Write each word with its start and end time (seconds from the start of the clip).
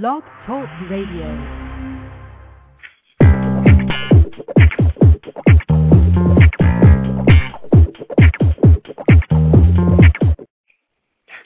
Blog 0.00 0.22
Talk 0.46 0.66
Radio. 0.88 1.28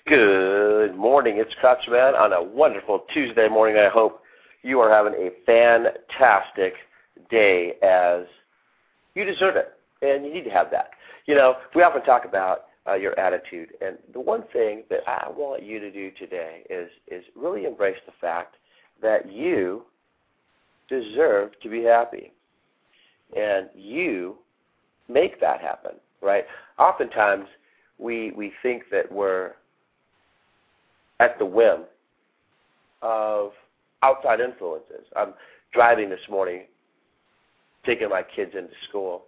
Good 0.06 0.94
morning. 0.94 1.38
It's 1.38 1.52
Crouchman 1.60 2.14
on 2.14 2.32
a 2.32 2.40
wonderful 2.40 3.00
Tuesday 3.12 3.48
morning. 3.48 3.78
I 3.78 3.88
hope 3.88 4.20
you 4.62 4.78
are 4.78 4.90
having 4.92 5.14
a 5.14 5.30
fantastic 5.44 6.74
day 7.28 7.72
as 7.82 8.26
you 9.16 9.24
deserve 9.24 9.56
it, 9.56 9.72
and 10.02 10.24
you 10.24 10.32
need 10.32 10.44
to 10.44 10.50
have 10.50 10.70
that. 10.70 10.90
You 11.26 11.34
know, 11.34 11.56
we 11.74 11.82
often 11.82 12.04
talk 12.04 12.24
about 12.24 12.66
uh, 12.88 12.94
your 12.94 13.18
attitude, 13.18 13.70
and 13.80 13.96
the 14.12 14.20
one 14.20 14.44
thing 14.52 14.84
that 14.90 15.00
I 15.06 15.28
want 15.28 15.62
you 15.62 15.80
to 15.80 15.90
do 15.90 16.10
today 16.12 16.62
is 16.70 16.88
is 17.08 17.24
really 17.34 17.64
embrace 17.64 17.98
the 18.06 18.12
fact 18.20 18.56
that 19.02 19.30
you 19.30 19.82
deserve 20.88 21.50
to 21.62 21.68
be 21.68 21.82
happy, 21.82 22.32
and 23.36 23.68
you 23.74 24.36
make 25.08 25.40
that 25.40 25.60
happen. 25.60 25.92
Right? 26.22 26.44
Oftentimes, 26.78 27.46
we 27.98 28.32
we 28.32 28.52
think 28.62 28.84
that 28.90 29.10
we're 29.10 29.52
at 31.20 31.38
the 31.38 31.46
whim 31.46 31.84
of 33.02 33.52
outside 34.02 34.40
influences. 34.40 35.06
I'm 35.16 35.34
driving 35.72 36.08
this 36.08 36.20
morning, 36.30 36.62
taking 37.84 38.08
my 38.08 38.22
kids 38.22 38.52
into 38.54 38.72
school, 38.88 39.24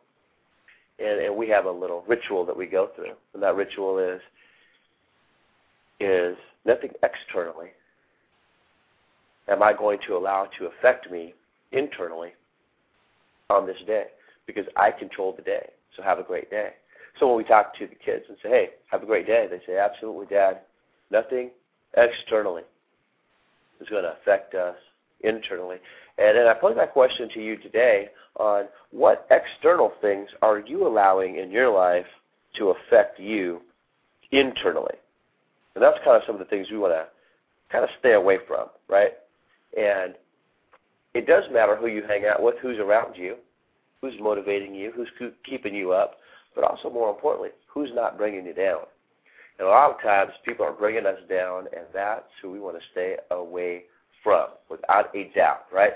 and, 0.99 1.21
and 1.21 1.37
we 1.37 1.49
have 1.49 1.67
a 1.67 1.71
little 1.71 2.05
ritual 2.07 2.45
that 2.47 2.57
we 2.57 2.67
go 2.67 2.91
through, 2.95 3.15
and 3.35 3.43
that 3.43 3.57
ritual 3.57 3.99
is 3.99 4.21
is 6.01 6.37
nothing 6.65 6.91
externally 7.03 7.71
am 9.49 9.63
I 9.63 9.73
going 9.73 9.99
to 10.07 10.17
allow 10.17 10.45
it 10.45 10.51
to 10.59 10.67
affect 10.67 11.11
me 11.11 11.35
internally 11.73 12.33
on 13.51 13.67
this 13.67 13.79
day 13.87 14.07
because 14.47 14.67
I 14.77 14.91
control 14.91 15.35
the 15.35 15.43
day. 15.43 15.71
So 15.97 16.03
have 16.03 16.19
a 16.19 16.23
great 16.23 16.51
day. 16.51 16.71
So 17.19 17.27
when 17.27 17.39
we 17.39 17.45
talk 17.45 17.75
to 17.79 17.87
the 17.87 17.95
kids 17.95 18.25
and 18.29 18.39
say, 18.43 18.49
"Hey, 18.49 18.71
have 18.91 19.03
a 19.03 19.07
great 19.07 19.27
day," 19.27 19.49
they 19.49 19.61
say, 19.67 19.77
"Absolutely, 19.79 20.27
Dad. 20.27 20.61
Nothing 21.11 21.51
externally 21.95 22.63
is 23.81 23.89
going 23.89 24.05
to 24.05 24.13
affect 24.13 24.55
us 24.55 24.77
internally." 25.21 25.79
And 26.19 26.37
then 26.37 26.47
I 26.47 26.55
pose 26.55 26.77
that 26.77 26.93
question 26.93 27.29
to 27.31 27.41
you 27.41 27.57
today 27.57 28.11
on 28.37 28.69
what 28.91 29.27
external 29.31 29.93
things 30.01 30.29
are 30.43 30.59
you 30.59 30.87
allowing 30.87 31.37
in 31.37 31.51
your 31.51 31.71
life 31.71 32.07
to 32.55 32.71
affect 32.71 33.19
you 33.21 33.63
internally? 34.33 34.97
And 35.75 35.83
that's 35.83 35.99
kind 36.05 36.17
of 36.17 36.23
some 36.27 36.35
of 36.35 36.41
the 36.41 36.45
things 36.47 36.71
we 36.71 36.79
want 36.79 36.93
to 36.93 37.07
kind 37.71 37.85
of 37.85 37.91
stay 38.01 38.15
away 38.15 38.39
from, 38.49 38.69
right? 38.89 39.13
And 39.77 40.15
it 41.15 41.27
does 41.27 41.45
matter 41.53 41.77
who 41.77 41.87
you 41.87 42.03
hang 42.03 42.27
out 42.27 42.43
with, 42.43 42.57
who's 42.61 42.79
around 42.79 43.17
you, 43.17 43.37
who's 44.01 44.15
motivating 44.21 44.75
you, 44.75 44.93
who's 44.93 45.09
keeping 45.45 45.75
you 45.75 45.93
up, 45.93 46.19
but 46.55 46.65
also 46.65 46.91
more 46.91 47.11
importantly, 47.11 47.51
who's 47.69 47.91
not 47.95 48.19
bringing 48.19 48.45
you 48.47 48.55
down. 48.55 48.81
And 49.59 49.67
a 49.67 49.71
lot 49.71 49.91
of 49.91 50.01
times 50.01 50.33
people 50.45 50.65
are 50.65 50.73
bringing 50.73 51.07
us 51.07 51.19
down, 51.29 51.67
and 51.77 51.87
that's 51.93 52.31
who 52.41 52.51
we 52.51 52.61
want 52.61 52.77
to 52.77 52.83
stay 52.93 53.17
away 53.31 53.85
from, 54.23 54.49
without 54.69 55.15
a 55.15 55.31
doubt, 55.35 55.67
right? 55.73 55.93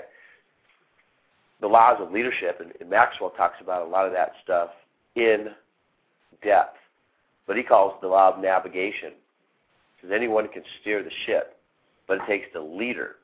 the 1.63 1.67
laws 1.69 1.95
of 2.01 2.11
leadership, 2.11 2.59
and, 2.59 2.73
and 2.81 2.89
Maxwell 2.89 3.29
talks 3.31 3.55
about 3.61 3.87
a 3.87 3.89
lot 3.89 4.05
of 4.05 4.11
that 4.11 4.33
stuff 4.43 4.69
in 5.15 5.47
depth. 6.43 6.75
But 7.47 7.55
he 7.55 7.63
calls 7.63 7.93
the 8.01 8.07
law 8.09 8.33
of 8.33 8.43
navigation. 8.43 9.13
Because 9.95 10.13
anyone 10.13 10.49
can 10.49 10.63
steer 10.81 11.01
the 11.01 11.11
ship, 11.25 11.57
but 12.05 12.17
it 12.17 12.23
takes 12.27 12.47
the 12.53 12.59
leader 12.59 13.15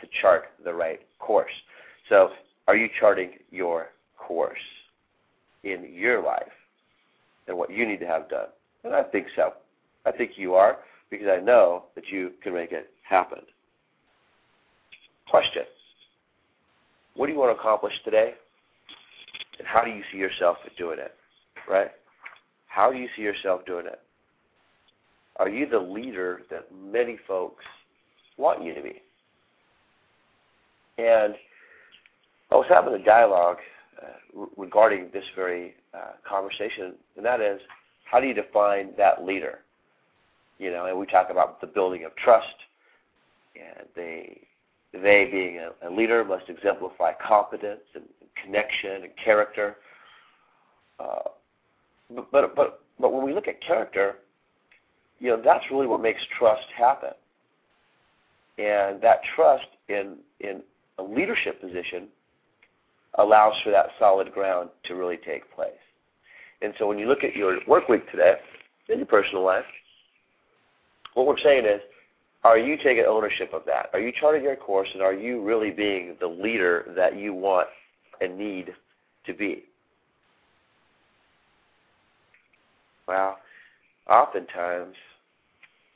to 0.00 0.06
chart 0.22 0.44
the 0.64 0.72
right 0.72 1.00
course. 1.18 1.50
So, 2.08 2.30
are 2.68 2.76
you 2.76 2.88
charting 3.00 3.32
your 3.50 3.88
course 4.16 4.58
in 5.64 5.88
your 5.92 6.22
life 6.22 6.52
and 7.48 7.58
what 7.58 7.72
you 7.72 7.84
need 7.84 7.98
to 7.98 8.06
have 8.06 8.28
done? 8.28 8.46
And 8.84 8.94
I 8.94 9.02
think 9.02 9.26
so. 9.34 9.54
I 10.06 10.12
think 10.12 10.32
you 10.36 10.54
are 10.54 10.76
because 11.10 11.26
I 11.26 11.40
know 11.40 11.86
that 11.96 12.06
you 12.12 12.30
can 12.44 12.54
make 12.54 12.70
it 12.70 12.90
happen. 13.02 13.40
Question 15.30 15.64
what 17.18 17.26
do 17.26 17.32
you 17.32 17.38
want 17.38 17.54
to 17.54 17.60
accomplish 17.60 17.94
today? 18.04 18.34
And 19.58 19.66
how 19.66 19.82
do 19.82 19.90
you 19.90 20.02
see 20.12 20.18
yourself 20.18 20.56
doing 20.78 21.00
it? 21.00 21.16
Right? 21.68 21.90
How 22.68 22.92
do 22.92 22.96
you 22.98 23.08
see 23.16 23.22
yourself 23.22 23.66
doing 23.66 23.86
it? 23.86 24.00
Are 25.36 25.48
you 25.48 25.68
the 25.68 25.80
leader 25.80 26.42
that 26.48 26.68
many 26.72 27.18
folks 27.26 27.64
want 28.36 28.62
you 28.62 28.72
to 28.72 28.80
be? 28.80 29.02
And 30.98 31.34
I 32.52 32.54
was 32.54 32.66
having 32.68 32.94
a 32.94 33.04
dialogue 33.04 33.58
uh, 34.00 34.44
regarding 34.56 35.08
this 35.12 35.24
very 35.34 35.74
uh, 35.94 36.12
conversation, 36.28 36.94
and 37.16 37.26
that 37.26 37.40
is, 37.40 37.60
how 38.08 38.20
do 38.20 38.28
you 38.28 38.34
define 38.34 38.90
that 38.96 39.24
leader? 39.24 39.58
You 40.60 40.70
know, 40.70 40.86
and 40.86 40.96
we 40.96 41.06
talk 41.06 41.30
about 41.30 41.60
the 41.60 41.66
building 41.66 42.04
of 42.04 42.14
trust, 42.14 42.46
and 43.56 43.88
they 43.96 44.42
they, 44.92 45.28
being 45.30 45.58
a, 45.58 45.88
a 45.88 45.90
leader, 45.90 46.24
must 46.24 46.48
exemplify 46.48 47.12
competence 47.26 47.80
and 47.94 48.04
connection 48.42 49.04
and 49.04 49.12
character. 49.22 49.76
Uh, 50.98 51.28
but, 52.14 52.30
but, 52.32 52.56
but, 52.56 52.80
but 52.98 53.12
when 53.12 53.24
we 53.24 53.34
look 53.34 53.48
at 53.48 53.60
character, 53.62 54.16
you 55.18 55.30
know, 55.30 55.40
that's 55.44 55.64
really 55.70 55.86
what 55.86 56.00
makes 56.00 56.20
trust 56.38 56.66
happen. 56.76 57.10
And 58.58 59.00
that 59.02 59.20
trust 59.36 59.66
in, 59.88 60.16
in 60.40 60.62
a 60.98 61.02
leadership 61.02 61.60
position 61.60 62.08
allows 63.14 63.54
for 63.62 63.70
that 63.70 63.86
solid 63.98 64.32
ground 64.32 64.70
to 64.84 64.94
really 64.94 65.16
take 65.16 65.52
place. 65.54 65.70
And 66.62 66.74
so 66.78 66.86
when 66.86 66.98
you 66.98 67.06
look 67.06 67.24
at 67.24 67.36
your 67.36 67.58
work 67.66 67.88
week 67.88 68.10
today, 68.10 68.34
in 68.88 68.98
your 68.98 69.06
personal 69.06 69.44
life, 69.44 69.64
what 71.14 71.26
we're 71.26 71.38
saying 71.38 71.66
is 71.66 71.80
are 72.44 72.58
you 72.58 72.76
taking 72.76 73.04
ownership 73.06 73.52
of 73.52 73.62
that? 73.66 73.90
Are 73.92 74.00
you 74.00 74.12
charting 74.18 74.44
your 74.44 74.56
course 74.56 74.88
and 74.92 75.02
are 75.02 75.14
you 75.14 75.42
really 75.42 75.70
being 75.70 76.16
the 76.20 76.26
leader 76.26 76.92
that 76.96 77.16
you 77.16 77.34
want 77.34 77.68
and 78.20 78.38
need 78.38 78.72
to 79.26 79.34
be? 79.34 79.64
Well, 83.06 83.38
oftentimes 84.08 84.94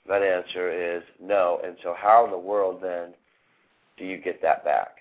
that 0.09 0.23
answer 0.23 0.97
is 0.97 1.03
no. 1.21 1.61
And 1.65 1.77
so, 1.83 1.95
how 1.97 2.25
in 2.25 2.31
the 2.31 2.39
world 2.39 2.81
then 2.83 3.15
do 3.99 4.05
you 4.05 4.19
get 4.19 4.43
that 4.43 4.65
back? 4.65 4.97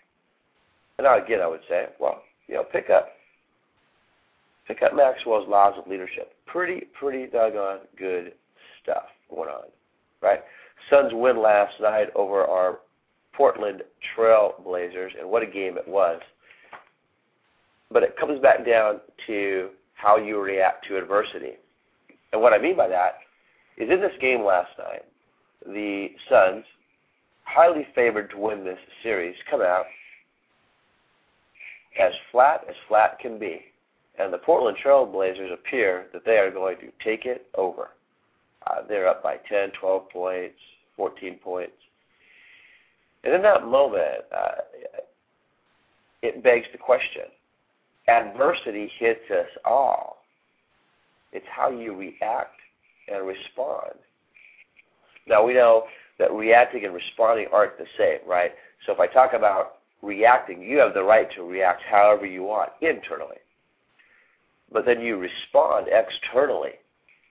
And 0.97 1.07
again, 1.07 1.41
I 1.41 1.47
would 1.47 1.62
say, 1.68 1.88
well, 2.00 2.22
you 2.47 2.56
know, 2.56 2.63
pick 2.63 2.90
up, 2.90 3.09
pick 4.68 4.84
up 4.84 4.96
Maxwell's 4.96 5.47
laws 5.47 5.74
of 5.78 5.90
leadership. 5.90 6.34
Pretty, 6.46 6.85
pretty 7.00 7.25
doggone 7.31 7.80
good 7.97 8.34
stuff 8.84 9.06
going 9.30 9.50
on, 9.50 9.63
right? 10.22 10.41
Suns 10.90 11.12
win 11.14 11.42
last 11.42 11.74
night 11.80 12.09
over 12.16 12.44
our 12.46 12.80
Portland 13.34 13.84
Trail 14.16 14.56
Blazers, 14.64 15.14
and 15.19 15.30
what 15.30 15.44
a 15.44 15.47
game 15.47 15.78
it 15.78 15.88
was. 15.88 16.22
But 17.90 18.03
it 18.03 18.18
comes 18.18 18.40
back 18.40 18.66
down 18.66 19.02
to 19.28 19.69
how 19.96 20.18
you 20.18 20.40
react 20.40 20.88
to 20.88 20.97
adversity. 20.97 21.53
And 22.34 22.42
what 22.42 22.53
I 22.53 22.58
mean 22.58 22.75
by 22.75 22.88
that 22.88 23.19
is 23.78 23.90
in 23.90 24.00
this 24.00 24.14
game 24.19 24.44
last 24.44 24.72
night, 24.78 25.03
the 25.66 26.12
Suns, 26.30 26.66
highly 27.44 27.88
favored 27.94 28.30
to 28.31 28.38
win 28.38 28.63
this 28.63 28.80
series, 29.03 29.36
come 29.50 29.62
out 29.62 29.86
as 32.00 32.13
flat 32.31 32.63
as 32.69 32.75
flat 32.88 33.19
can 33.19 33.38
be. 33.38 33.62
And 34.18 34.31
the 34.31 34.38
Portland 34.38 34.78
Trail 34.78 35.06
Blazers 35.06 35.52
appear 35.53 36.08
that 36.13 36.25
they 36.25 36.38
are 36.38 36.52
going 36.52 36.78
to 36.78 36.92
take 37.03 37.25
it 37.25 37.48
over. 37.56 37.90
Uh, 38.67 38.81
they're 38.88 39.07
up 39.07 39.23
by 39.23 39.38
10, 39.49 39.72
12 39.79 40.09
points, 40.09 40.55
14 40.95 41.35
points. 41.44 41.73
And 43.23 43.33
in 43.33 43.41
that 43.41 43.66
moment, 43.66 44.24
uh, 44.36 44.62
it 46.21 46.44
begs 46.44 46.68
the 46.71 46.77
question 46.77 47.24
adversity 48.07 48.91
hits 48.97 49.30
us 49.31 49.47
all. 49.65 50.24
It's 51.31 51.45
how 51.50 51.69
you 51.69 51.95
react 51.95 52.59
and 53.07 53.25
respond. 53.25 53.94
Now, 55.27 55.45
we 55.45 55.53
know 55.53 55.86
that 56.19 56.31
reacting 56.31 56.86
and 56.86 56.94
responding 56.94 57.47
aren't 57.53 57.77
the 57.77 57.86
same, 57.97 58.19
right? 58.27 58.51
So 58.86 58.94
if 58.94 59.00
I 59.00 59.07
talk 59.07 59.33
about 59.33 59.77
reacting, 60.01 60.62
you 60.62 60.77
have 60.80 60.94
the 60.94 61.03
right 61.03 61.31
to 61.36 61.44
react 61.44 61.83
however 61.83 62.25
you 62.25 62.44
want 62.44 62.71
internally. 62.81 63.38
But 64.71 64.86
then 64.86 65.01
you 65.01 65.18
respond 65.18 65.88
externally. 65.91 66.74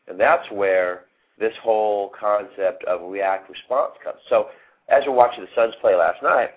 And 0.08 0.18
that's 0.18 0.50
where 0.50 1.04
this 1.40 1.54
whole 1.62 2.12
concept 2.18 2.84
of 2.84 3.10
react 3.10 3.50
response 3.50 3.92
comes. 4.04 4.18
So 4.28 4.48
as 4.88 5.02
we're 5.06 5.14
watching 5.14 5.42
the 5.42 5.50
Suns 5.54 5.74
play 5.80 5.94
last 5.94 6.22
night, 6.22 6.50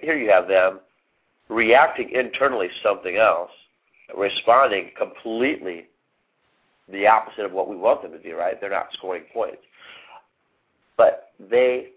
here 0.00 0.16
you 0.16 0.30
have 0.30 0.48
them 0.48 0.80
reacting 1.48 2.10
internally 2.10 2.68
to 2.68 2.74
something 2.82 3.16
else, 3.16 3.50
responding 4.16 4.90
completely 4.96 5.86
the 6.88 7.06
opposite 7.06 7.44
of 7.44 7.52
what 7.52 7.68
we 7.68 7.76
want 7.76 8.02
them 8.02 8.12
to 8.12 8.18
do, 8.18 8.36
right? 8.36 8.60
They're 8.60 8.70
not 8.70 8.92
scoring 8.94 9.24
points. 9.32 9.62
But 10.96 11.32
they 11.38 11.88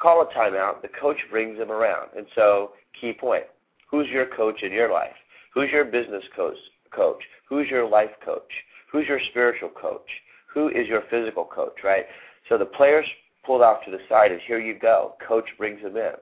call 0.00 0.22
a 0.22 0.26
timeout, 0.26 0.82
the 0.82 0.88
coach 0.88 1.18
brings 1.30 1.58
them 1.58 1.70
around. 1.70 2.08
And 2.16 2.26
so, 2.34 2.72
key 3.00 3.12
point 3.12 3.44
who's 3.90 4.08
your 4.08 4.26
coach 4.26 4.62
in 4.62 4.72
your 4.72 4.92
life? 4.92 5.16
Who's 5.54 5.70
your 5.70 5.84
business 5.84 6.24
coach? 6.36 6.56
coach? 6.90 7.22
Who's 7.48 7.68
your 7.68 7.88
life 7.88 8.10
coach? 8.24 8.50
Who's 8.92 9.06
your 9.06 9.20
spiritual 9.30 9.70
coach? 9.70 10.08
Who 10.52 10.68
is 10.68 10.88
your 10.88 11.02
physical 11.10 11.44
coach, 11.44 11.78
right? 11.84 12.06
So 12.48 12.58
the 12.58 12.66
players 12.66 13.06
pulled 13.44 13.62
off 13.62 13.84
to 13.84 13.90
the 13.90 13.98
side, 14.08 14.32
and 14.32 14.40
here 14.46 14.60
you 14.60 14.78
go. 14.78 15.14
Coach 15.26 15.46
brings 15.58 15.82
them 15.82 15.96
in. 15.96 16.12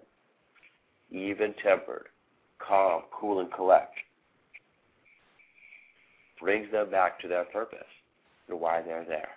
Even 1.10 1.54
tempered, 1.62 2.06
calm, 2.58 3.02
cool, 3.12 3.40
and 3.40 3.52
collect. 3.52 3.94
Brings 6.40 6.70
them 6.70 6.90
back 6.90 7.18
to 7.20 7.28
their 7.28 7.44
purpose 7.44 7.78
and 8.48 8.60
why 8.60 8.82
they're 8.82 9.04
there. 9.04 9.30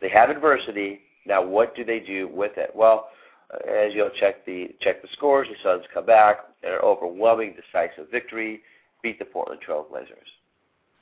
They 0.00 0.08
have 0.10 0.30
adversity. 0.30 1.00
Now, 1.26 1.44
what 1.44 1.74
do 1.74 1.84
they 1.84 2.00
do 2.00 2.28
with 2.28 2.56
it? 2.56 2.70
Well, 2.74 3.08
uh, 3.52 3.70
as 3.70 3.94
you'll 3.94 4.10
check 4.10 4.44
the 4.46 4.68
check 4.80 5.02
the 5.02 5.08
scores, 5.12 5.48
the 5.48 5.56
Suns 5.62 5.84
come 5.92 6.06
back 6.06 6.40
and 6.62 6.74
an 6.74 6.80
overwhelming, 6.82 7.54
decisive 7.54 8.10
victory, 8.10 8.60
beat 9.02 9.18
the 9.18 9.24
Portland 9.24 9.60
Trailblazers. 9.66 10.30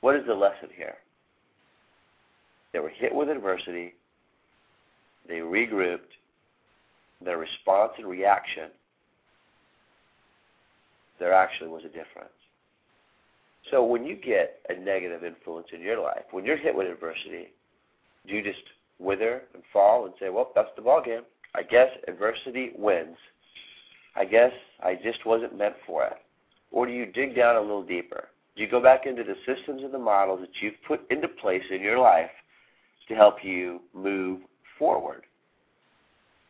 What 0.01 0.15
is 0.15 0.25
the 0.25 0.33
lesson 0.33 0.69
here? 0.75 0.95
They 2.71 2.79
were 2.79 2.89
hit 2.89 3.13
with 3.13 3.29
adversity. 3.29 3.95
They 5.27 5.39
regrouped. 5.39 5.99
Their 7.21 7.37
response 7.37 7.93
and 7.97 8.07
reaction, 8.07 8.69
there 11.19 11.33
actually 11.33 11.69
was 11.69 11.83
a 11.83 11.89
difference. 11.89 12.29
So 13.69 13.83
when 13.83 14.05
you 14.05 14.15
get 14.15 14.61
a 14.69 14.73
negative 14.73 15.25
influence 15.25 15.67
in 15.73 15.81
your 15.81 15.99
life, 15.99 16.23
when 16.31 16.45
you're 16.45 16.55
hit 16.55 16.73
with 16.73 16.87
adversity, 16.87 17.51
do 18.25 18.35
you 18.35 18.41
just 18.41 18.63
wither 18.99 19.43
and 19.53 19.63
fall 19.71 20.05
and 20.05 20.13
say, 20.17 20.29
"Well, 20.29 20.51
that's 20.55 20.73
the 20.75 20.81
ball 20.81 21.01
game. 21.01 21.25
I 21.55 21.63
guess 21.63 21.91
adversity 22.07 22.71
wins. 22.75 23.17
I 24.15 24.25
guess 24.25 24.53
I 24.79 24.95
just 24.95 25.25
wasn't 25.25 25.55
meant 25.55 25.75
for 25.85 26.05
it." 26.05 26.17
Or 26.71 26.85
do 26.85 26.93
you 26.93 27.05
dig 27.05 27.35
down 27.35 27.57
a 27.57 27.61
little 27.61 27.83
deeper? 27.83 28.29
Do 28.55 28.61
you 28.61 28.69
go 28.69 28.79
back 28.79 29.05
into 29.05 29.23
the 29.23 29.35
systems 29.45 29.83
and 29.83 29.93
the 29.93 29.99
models 29.99 30.41
that 30.41 30.61
you've 30.61 30.81
put 30.83 31.09
into 31.11 31.27
place 31.27 31.69
in 31.69 31.81
your 31.81 31.99
life 31.99 32.31
to 33.09 33.15
help 33.15 33.43
you 33.43 33.81
move 33.93 34.39
forward? 34.77 35.23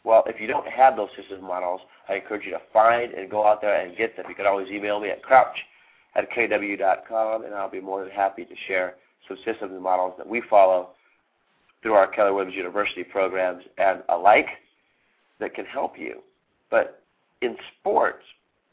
Well, 0.04 0.24
if 0.28 0.40
you 0.40 0.48
don't 0.48 0.68
have 0.68 0.96
those 0.96 1.10
systems 1.18 1.42
models, 1.42 1.82
I 2.08 2.16
encourage 2.16 2.46
you 2.46 2.52
to 2.52 2.62
find 2.72 3.14
and 3.14 3.30
go 3.30 3.46
out 3.46 3.62
there 3.62 3.82
and 3.82 3.98
get 3.98 4.16
them. 4.16 4.26
You 4.30 4.36
can 4.36 4.46
always 4.46 4.70
email 4.70 5.00
me 5.00 5.10
at 5.10 5.24
crouch 5.24 5.58
at 6.16 6.32
kw.com, 6.32 7.44
and 7.44 7.54
I'll 7.54 7.70
be 7.70 7.82
more 7.82 8.04
than 8.04 8.12
happy 8.12 8.46
to 8.46 8.56
share 8.68 8.96
some 9.28 9.38
systems 9.38 9.74
and 9.74 9.82
models 9.82 10.14
that 10.18 10.28
we 10.28 10.42
follow 10.50 10.90
through 11.82 11.94
our 11.94 12.08
Keller 12.08 12.34
Williams 12.34 12.56
University 12.56 13.04
programs 13.04 13.64
and 13.78 14.02
alike 14.10 14.48
that 15.40 15.54
can 15.54 15.66
help 15.66 15.98
you. 15.98 16.22
But 16.70 17.02
in 17.42 17.56
sports, 17.80 18.24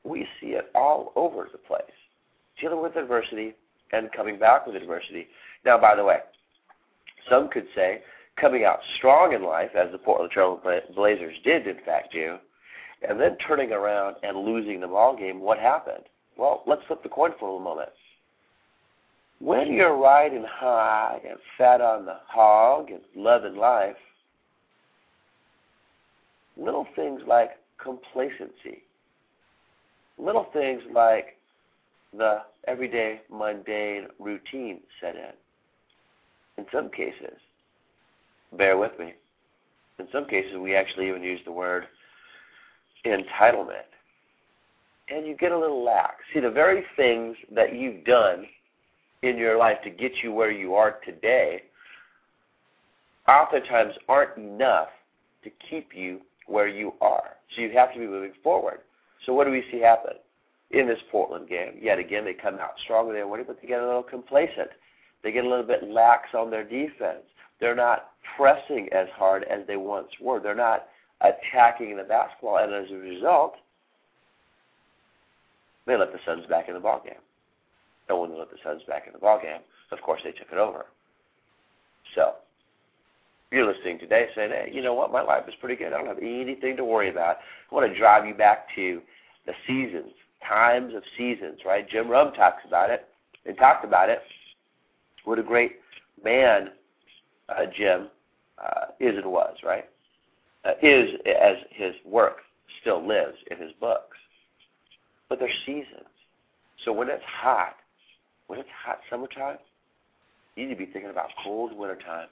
we 0.04 0.26
see 0.40 0.48
it 0.48 0.70
all 0.74 1.12
over 1.16 1.48
the 1.50 1.58
place. 1.58 1.82
Dealing 2.60 2.82
with 2.82 2.96
adversity 2.96 3.54
and 3.92 4.10
coming 4.12 4.38
back 4.38 4.66
with 4.66 4.76
adversity. 4.76 5.28
Now, 5.64 5.78
by 5.78 5.94
the 5.94 6.04
way, 6.04 6.18
some 7.28 7.49
could 7.49 7.67
say 7.75 8.02
coming 8.40 8.64
out 8.64 8.81
strong 8.96 9.32
in 9.32 9.43
life, 9.43 9.70
as 9.75 9.90
the 9.93 9.99
Portland 9.99 10.31
Trail 10.31 10.61
Blazers 10.94 11.37
did, 11.43 11.67
in 11.67 11.78
fact, 11.84 12.12
do, 12.12 12.37
and 13.08 13.20
then 13.20 13.37
turning 13.38 13.73
around 13.73 14.17
and 14.23 14.37
losing 14.37 14.81
the 14.81 14.87
ball 14.87 15.17
game. 15.17 15.40
What 15.40 15.58
happened? 15.58 16.05
Well, 16.37 16.62
let's 16.67 16.82
flip 16.87 17.02
the 17.02 17.08
coin 17.08 17.32
for 17.38 17.56
a 17.56 17.62
moment. 17.62 17.88
When 19.38 19.73
you're 19.73 19.96
riding 19.96 20.44
high 20.49 21.20
and 21.28 21.38
fat 21.58 21.81
on 21.81 22.06
the 22.06 22.17
hog 22.26 22.90
and 22.90 23.00
loving 23.14 23.56
life, 23.56 23.96
little 26.56 26.87
things 26.96 27.20
like 27.26 27.50
complacency, 27.82 28.82
little 30.19 30.46
things 30.52 30.82
like 30.94 31.37
the 32.17 32.43
everyday 32.67 33.20
mundane 33.31 34.06
routine 34.19 34.81
set 35.00 35.17
in. 35.17 35.32
In 36.58 36.67
some 36.73 36.91
cases, 36.91 37.38
bear 38.56 38.79
with 38.79 38.99
me, 38.99 39.14
in 39.99 40.08
some 40.12 40.26
cases 40.26 40.56
we 40.58 40.75
actually 40.75 41.08
even 41.08 41.23
use 41.23 41.41
the 41.44 41.53
word 41.53 41.87
entitlement. 43.05 43.87
And 45.08 45.26
you 45.26 45.37
get 45.37 45.53
a 45.53 45.58
little 45.58 45.85
lax. 45.85 46.17
See, 46.35 46.41
the 46.41 46.50
very 46.50 46.85
things 46.97 47.37
that 47.55 47.75
you've 47.75 48.05
done 48.05 48.47
in 49.23 49.37
your 49.37 49.56
life 49.56 49.79
to 49.85 49.91
get 49.91 50.12
you 50.23 50.32
where 50.32 50.50
you 50.50 50.75
are 50.75 50.99
today 51.05 51.62
oftentimes 53.29 53.94
aren't 54.08 54.37
enough 54.37 54.88
to 55.44 55.50
keep 55.70 55.91
you 55.94 56.20
where 56.47 56.69
you 56.69 56.94
are. 57.00 57.37
So 57.55 57.62
you 57.62 57.70
have 57.73 57.93
to 57.94 57.99
be 57.99 58.06
moving 58.06 58.32
forward. 58.43 58.81
So 59.25 59.32
what 59.32 59.44
do 59.44 59.50
we 59.50 59.64
see 59.70 59.81
happen 59.81 60.14
in 60.70 60.87
this 60.87 60.99
Portland 61.11 61.49
game? 61.49 61.75
Yet 61.81 61.99
again, 61.99 62.25
they 62.25 62.35
come 62.35 62.56
out 62.56 62.73
stronger 62.85 63.26
winning, 63.26 63.47
but 63.47 63.61
they 63.61 63.69
get 63.69 63.81
a 63.81 63.87
little 63.87 64.03
complacent. 64.03 64.70
They 65.26 65.32
get 65.32 65.44
a 65.44 65.49
little 65.49 65.67
bit 65.67 65.82
lax 65.82 66.28
on 66.34 66.52
their 66.52 66.62
defense. 66.62 67.25
They're 67.58 67.75
not 67.75 68.11
pressing 68.37 68.88
as 68.93 69.08
hard 69.17 69.43
as 69.43 69.67
they 69.67 69.75
once 69.75 70.06
were. 70.20 70.38
They're 70.38 70.55
not 70.55 70.87
attacking 71.20 71.96
the 71.96 72.05
basketball, 72.05 72.58
and 72.58 72.73
as 72.73 72.88
a 72.93 72.94
result, 72.94 73.56
they 75.84 75.96
let 75.96 76.12
the 76.12 76.20
Suns 76.25 76.46
back 76.46 76.69
in 76.69 76.75
the 76.75 76.81
ball 76.81 77.02
game. 77.05 77.19
And 78.08 78.20
when 78.20 78.31
they 78.31 78.38
let 78.38 78.52
the 78.52 78.58
Suns 78.62 78.82
back 78.87 79.08
in 79.08 79.14
the 79.14 79.19
ball 79.19 79.40
game, 79.43 79.62
of 79.90 80.00
course 80.00 80.20
they 80.23 80.31
took 80.31 80.52
it 80.52 80.58
over. 80.58 80.87
So 82.14 82.34
you're 83.50 83.67
listening 83.67 83.99
today 83.99 84.29
saying, 84.37 84.50
hey, 84.52 84.70
you 84.72 84.81
know 84.81 84.94
what, 84.94 85.11
my 85.11 85.22
life 85.22 85.43
is 85.49 85.55
pretty 85.58 85.75
good. 85.75 85.93
I 85.93 85.99
don't 85.99 86.06
have 86.06 86.19
anything 86.19 86.76
to 86.76 86.84
worry 86.84 87.11
about. 87.11 87.38
I 87.69 87.75
want 87.75 87.93
to 87.93 87.99
drive 87.99 88.26
you 88.26 88.34
back 88.34 88.69
to 88.76 89.02
the 89.44 89.55
seasons, 89.67 90.12
times 90.49 90.94
of 90.94 91.02
seasons, 91.19 91.58
right? 91.67 91.90
Jim 91.90 92.06
Rohn 92.06 92.32
talks 92.32 92.62
about 92.64 92.90
it 92.90 93.08
and 93.44 93.56
talked 93.56 93.84
about 93.84 94.08
it. 94.08 94.20
What 95.26 95.40
a 95.40 95.43
great 95.43 95.81
man 96.25 96.70
uh, 97.49 97.67
Jim 97.76 98.08
uh, 98.58 98.87
is 99.00 99.17
and 99.17 99.26
was, 99.26 99.56
right? 99.64 99.84
Uh, 100.64 100.70
is 100.82 101.11
as 101.26 101.56
his 101.70 101.94
work 102.05 102.38
still 102.81 103.05
lives 103.05 103.37
in 103.50 103.58
his 103.58 103.73
books. 103.81 104.17
But 105.28 105.40
there's 105.40 105.52
seasons. 105.67 106.06
So 106.84 106.93
when 106.93 107.08
it's 107.08 107.25
hot, 107.25 107.75
when 108.46 108.61
it's 108.61 108.69
hot 108.84 109.00
summertime, 109.11 109.58
you 110.55 110.67
need 110.67 110.75
to 110.75 110.78
be 110.78 110.87
thinking 110.87 111.11
about 111.11 111.31
cold 111.43 111.76
wintertime. 111.76 112.29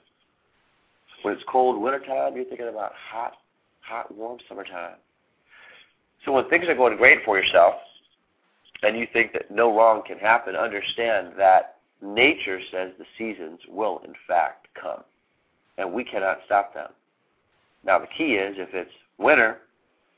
When 1.21 1.33
it's 1.33 1.43
cold 1.49 1.81
wintertime, 1.81 2.37
you're 2.37 2.45
thinking 2.45 2.69
about 2.69 2.93
hot, 3.11 3.33
hot, 3.81 4.15
warm 4.15 4.39
summertime. 4.47 4.95
So 6.23 6.31
when 6.31 6.49
things 6.49 6.65
are 6.69 6.75
going 6.75 6.95
great 6.95 7.25
for 7.25 7.37
yourself, 7.37 7.75
and 8.83 8.97
you 8.97 9.05
think 9.11 9.33
that 9.33 9.51
no 9.51 9.75
wrong 9.75 10.01
can 10.07 10.17
happen, 10.17 10.55
understand 10.55 11.33
that 11.37 11.74
nature 12.01 12.59
says 12.71 12.91
the 12.97 13.05
seasons 13.17 13.59
will 13.67 14.01
in 14.05 14.13
fact 14.27 14.67
come, 14.79 15.03
and 15.77 15.91
we 15.91 16.03
cannot 16.03 16.39
stop 16.45 16.73
them. 16.73 16.89
Now 17.83 17.99
the 17.99 18.07
key 18.17 18.33
is 18.35 18.55
if 18.57 18.73
it's 18.73 18.91
winter, 19.17 19.59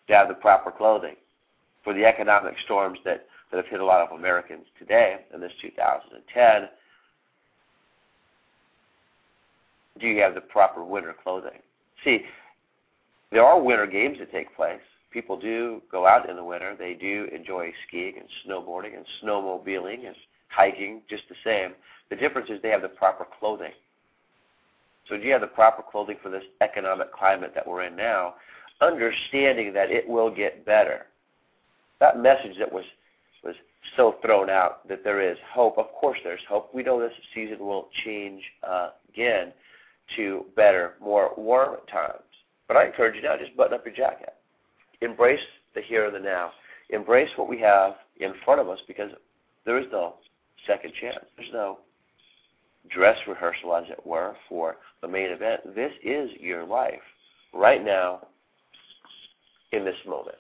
to 0.07 0.15
have 0.15 0.29
the 0.29 0.33
proper 0.35 0.71
clothing 0.71 1.15
for 1.83 1.93
the 1.93 2.05
economic 2.05 2.55
storms 2.63 2.97
that, 3.03 3.25
that 3.51 3.57
have 3.57 3.67
hit 3.67 3.81
a 3.81 3.85
lot 3.85 4.01
of 4.01 4.17
Americans 4.17 4.65
today 4.79 5.17
in 5.33 5.41
this 5.41 5.51
2010 5.61 6.69
do 9.99 10.07
you 10.07 10.21
have 10.21 10.35
the 10.35 10.41
proper 10.41 10.83
winter 10.83 11.15
clothing? 11.23 11.59
See, 12.03 12.21
there 13.31 13.43
are 13.43 13.61
winter 13.61 13.87
games 13.87 14.17
that 14.19 14.31
take 14.31 14.55
place. 14.55 14.79
People 15.11 15.39
do 15.39 15.81
go 15.91 16.05
out 16.05 16.29
in 16.29 16.35
the 16.35 16.43
winter. 16.43 16.75
They 16.77 16.93
do 16.93 17.27
enjoy 17.33 17.71
skiing 17.87 18.15
and 18.17 18.27
snowboarding 18.45 18.95
and 18.95 19.05
snowmobiling 19.23 20.07
and 20.07 20.15
hiking 20.49 21.01
just 21.09 21.23
the 21.29 21.35
same. 21.43 21.73
The 22.09 22.15
difference 22.15 22.49
is 22.49 22.61
they 22.61 22.69
have 22.69 22.81
the 22.81 22.89
proper 22.89 23.25
clothing. 23.39 23.71
So 25.07 25.17
do 25.17 25.23
you 25.23 25.31
have 25.31 25.41
the 25.41 25.47
proper 25.47 25.83
clothing 25.89 26.17
for 26.21 26.29
this 26.29 26.43
economic 26.61 27.13
climate 27.13 27.51
that 27.55 27.67
we're 27.67 27.83
in 27.83 27.95
now, 27.95 28.35
understanding 28.81 29.73
that 29.73 29.89
it 29.89 30.07
will 30.07 30.33
get 30.33 30.65
better? 30.65 31.05
That 31.99 32.19
message 32.19 32.57
that 32.59 32.71
was 32.71 32.83
was 33.43 33.55
so 33.95 34.15
thrown 34.21 34.49
out 34.49 34.87
that 34.87 35.03
there 35.03 35.21
is 35.21 35.37
hope. 35.53 35.77
Of 35.77 35.91
course, 35.93 36.17
there's 36.23 36.41
hope. 36.49 36.73
We 36.73 36.83
know 36.83 36.99
this 36.99 37.13
season 37.33 37.59
will 37.59 37.87
change 38.05 38.41
uh, 38.67 38.89
again 39.09 39.53
to 40.15 40.45
better, 40.55 40.93
more 41.01 41.31
warm 41.37 41.77
times. 41.91 42.21
But 42.67 42.77
I 42.77 42.85
encourage 42.85 43.15
you 43.15 43.21
now, 43.21 43.37
just 43.37 43.55
button 43.55 43.73
up 43.73 43.85
your 43.85 43.95
jacket. 43.95 44.33
Embrace 45.01 45.39
the 45.73 45.81
here 45.81 46.05
and 46.05 46.15
the 46.15 46.19
now. 46.19 46.51
Embrace 46.89 47.29
what 47.35 47.49
we 47.49 47.59
have 47.59 47.95
in 48.19 48.33
front 48.43 48.59
of 48.59 48.69
us 48.69 48.79
because 48.87 49.11
there 49.65 49.79
is 49.79 49.87
no 49.91 50.15
second 50.67 50.93
chance. 50.99 51.17
There's 51.37 51.49
no 51.53 51.79
dress 52.89 53.17
rehearsal, 53.27 53.75
as 53.75 53.85
it 53.89 54.05
were, 54.05 54.35
for 54.47 54.77
the 55.01 55.07
main 55.07 55.31
event. 55.31 55.75
This 55.75 55.91
is 56.03 56.29
your 56.39 56.65
life 56.65 57.01
right 57.53 57.83
now 57.83 58.27
in 59.71 59.83
this 59.83 59.95
moment. 60.07 60.37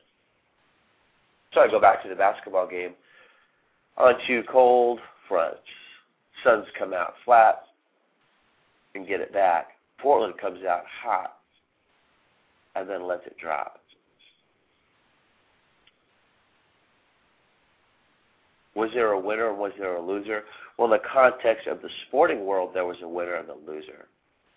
So 1.53 1.61
I 1.61 1.67
go 1.67 1.79
back 1.79 2.03
to 2.03 2.09
the 2.09 2.15
basketball 2.15 2.67
game 2.67 2.91
on 3.97 4.13
two 4.27 4.43
cold 4.49 4.99
fronts. 5.27 5.59
Suns 6.43 6.65
come 6.77 6.93
out 6.93 7.15
flat, 7.25 7.63
and 8.97 9.07
get 9.07 9.21
it 9.21 9.31
back. 9.33 9.69
Portland 9.99 10.37
comes 10.39 10.63
out 10.65 10.83
hot 11.01 11.37
and 12.75 12.89
then 12.89 13.07
lets 13.07 13.25
it 13.25 13.37
drop. 13.39 13.79
Was 18.77 18.91
there 18.93 19.13
a 19.13 19.19
winner 19.19 19.51
was 19.55 19.71
there 19.79 19.95
a 19.95 20.01
loser? 20.01 20.43
Well, 20.77 20.85
in 20.85 20.91
the 20.91 21.07
context 21.11 21.65
of 21.65 21.81
the 21.81 21.89
sporting 22.07 22.45
world, 22.45 22.75
there 22.75 22.85
was 22.85 22.97
a 23.01 23.07
winner 23.07 23.33
and 23.33 23.49
a 23.49 23.55
loser, 23.55 24.07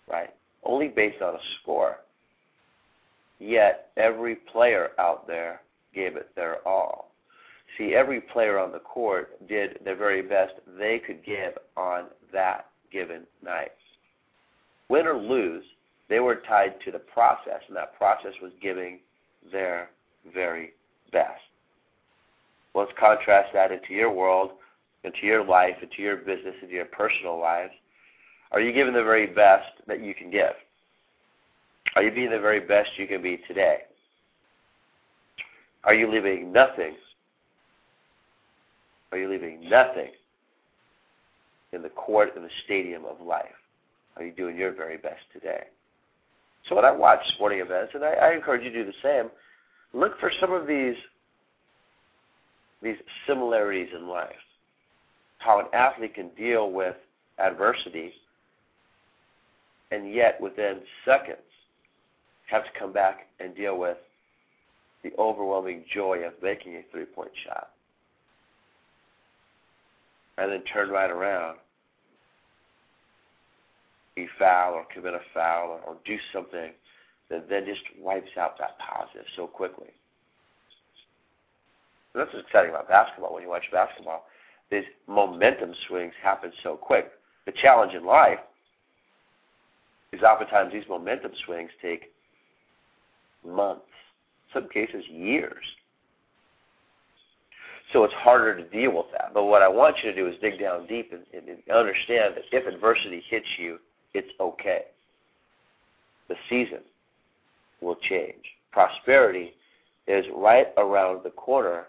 right? 0.07 0.29
Only 0.63 0.89
based 0.89 1.23
on 1.23 1.33
a 1.33 1.39
score. 1.59 1.97
Yet 3.39 3.89
every 3.97 4.35
player 4.35 4.91
out 4.99 5.25
there 5.25 5.61
gave 5.95 6.17
it 6.17 6.29
their 6.35 6.65
all. 6.67 7.09
See, 7.79 7.95
every 7.95 8.21
player 8.21 8.59
on 8.59 8.71
the 8.71 8.77
court 8.77 9.47
did 9.47 9.79
the 9.83 9.95
very 9.95 10.21
best 10.21 10.53
they 10.77 10.99
could 10.99 11.25
give 11.25 11.53
on 11.75 12.05
that 12.31 12.67
given 12.91 13.23
night. 13.43 13.71
Win 14.87 15.07
or 15.07 15.17
lose, 15.17 15.63
they 16.09 16.19
were 16.19 16.43
tied 16.47 16.75
to 16.85 16.91
the 16.91 16.99
process, 16.99 17.61
and 17.67 17.75
that 17.75 17.97
process 17.97 18.33
was 18.39 18.51
giving 18.61 18.99
their 19.51 19.89
very 20.31 20.73
best. 21.11 21.41
Well, 22.73 22.85
let's 22.85 22.97
contrast 22.97 23.53
that 23.53 23.71
into 23.71 23.93
your 23.93 24.13
world, 24.13 24.51
into 25.03 25.25
your 25.25 25.43
life, 25.43 25.75
into 25.81 26.01
your 26.01 26.17
business, 26.17 26.55
into 26.61 26.73
your 26.73 26.85
personal 26.85 27.39
lives. 27.39 27.73
Are 28.51 28.61
you 28.61 28.71
giving 28.71 28.93
the 28.93 29.03
very 29.03 29.27
best 29.27 29.71
that 29.87 30.01
you 30.01 30.13
can 30.13 30.29
give? 30.29 30.53
Are 31.95 32.03
you 32.03 32.11
being 32.11 32.31
the 32.31 32.39
very 32.39 32.59
best 32.59 32.89
you 32.97 33.07
can 33.07 33.21
be 33.21 33.41
today? 33.47 33.79
Are 35.83 35.93
you 35.93 36.09
leaving 36.09 36.51
nothing? 36.51 36.95
Are 39.11 39.17
you 39.17 39.29
leaving 39.29 39.69
nothing 39.69 40.11
in 41.73 41.81
the 41.81 41.89
court 41.89 42.35
in 42.35 42.43
the 42.43 42.49
stadium 42.65 43.03
of 43.05 43.25
life? 43.25 43.45
Are 44.15 44.23
you 44.23 44.31
doing 44.31 44.57
your 44.57 44.73
very 44.73 44.97
best 44.97 45.21
today? 45.33 45.63
So 46.69 46.75
when 46.75 46.85
I 46.85 46.91
watch 46.91 47.19
sporting 47.33 47.59
events, 47.59 47.93
and 47.95 48.03
I, 48.03 48.11
I 48.11 48.33
encourage 48.33 48.63
you 48.63 48.71
to 48.71 48.83
do 48.83 48.85
the 48.85 48.97
same, 49.01 49.31
look 49.93 50.19
for 50.19 50.31
some 50.39 50.53
of 50.53 50.67
these 50.67 50.95
these 52.81 52.97
similarities 53.27 53.89
in 53.95 54.07
life. 54.07 54.31
How 55.37 55.59
an 55.59 55.67
athlete 55.73 56.15
can 56.15 56.29
deal 56.29 56.71
with 56.71 56.95
adversity 57.39 58.13
and 59.91 60.13
yet 60.13 60.39
within 60.39 60.79
seconds 61.05 61.37
have 62.47 62.63
to 62.63 62.79
come 62.79 62.91
back 62.91 63.27
and 63.39 63.55
deal 63.55 63.77
with 63.77 63.97
the 65.03 65.11
overwhelming 65.17 65.83
joy 65.93 66.19
of 66.25 66.33
making 66.41 66.75
a 66.75 66.81
three 66.91 67.05
point 67.05 67.31
shot. 67.45 67.69
And 70.37 70.51
then 70.51 70.63
turn 70.63 70.89
right 70.89 71.09
around, 71.09 71.57
be 74.15 74.27
foul 74.39 74.73
or 74.73 74.85
commit 74.93 75.13
a 75.13 75.19
foul 75.33 75.69
or, 75.69 75.79
or 75.81 75.97
do 76.05 76.17
something 76.33 76.71
that 77.29 77.49
then 77.49 77.65
just 77.65 77.81
wipes 77.99 78.31
out 78.39 78.57
that 78.59 78.77
positive 78.79 79.25
so 79.35 79.47
quickly. 79.47 79.89
And 82.13 82.21
that's 82.21 82.33
what's 82.33 82.45
exciting 82.45 82.71
about 82.71 82.89
basketball 82.89 83.33
when 83.33 83.43
you 83.43 83.49
watch 83.49 83.65
basketball. 83.71 84.25
These 84.69 84.83
momentum 85.07 85.73
swings 85.87 86.13
happen 86.21 86.51
so 86.63 86.75
quick. 86.75 87.11
The 87.45 87.51
challenge 87.51 87.93
in 87.93 88.05
life 88.05 88.39
is 90.13 90.21
oftentimes 90.21 90.73
these 90.73 90.83
momentum 90.89 91.31
swings 91.45 91.71
take 91.81 92.11
months, 93.45 93.85
some 94.53 94.67
cases 94.69 95.03
years. 95.09 95.63
So 97.93 98.03
it's 98.05 98.13
harder 98.13 98.55
to 98.55 98.63
deal 98.69 98.95
with 98.95 99.07
that. 99.11 99.33
But 99.33 99.45
what 99.45 99.61
I 99.61 99.67
want 99.67 99.97
you 100.01 100.11
to 100.11 100.15
do 100.15 100.27
is 100.27 100.35
dig 100.41 100.59
down 100.59 100.87
deep 100.87 101.11
and, 101.11 101.23
and, 101.33 101.49
and 101.49 101.75
understand 101.75 102.35
that 102.35 102.43
if 102.51 102.65
adversity 102.65 103.23
hits 103.29 103.47
you, 103.57 103.79
it's 104.13 104.29
okay. 104.39 104.83
The 106.29 106.35
season 106.49 106.79
will 107.81 107.95
change. 107.95 108.43
Prosperity 108.71 109.53
is 110.07 110.25
right 110.33 110.67
around 110.77 111.23
the 111.23 111.31
corner. 111.31 111.87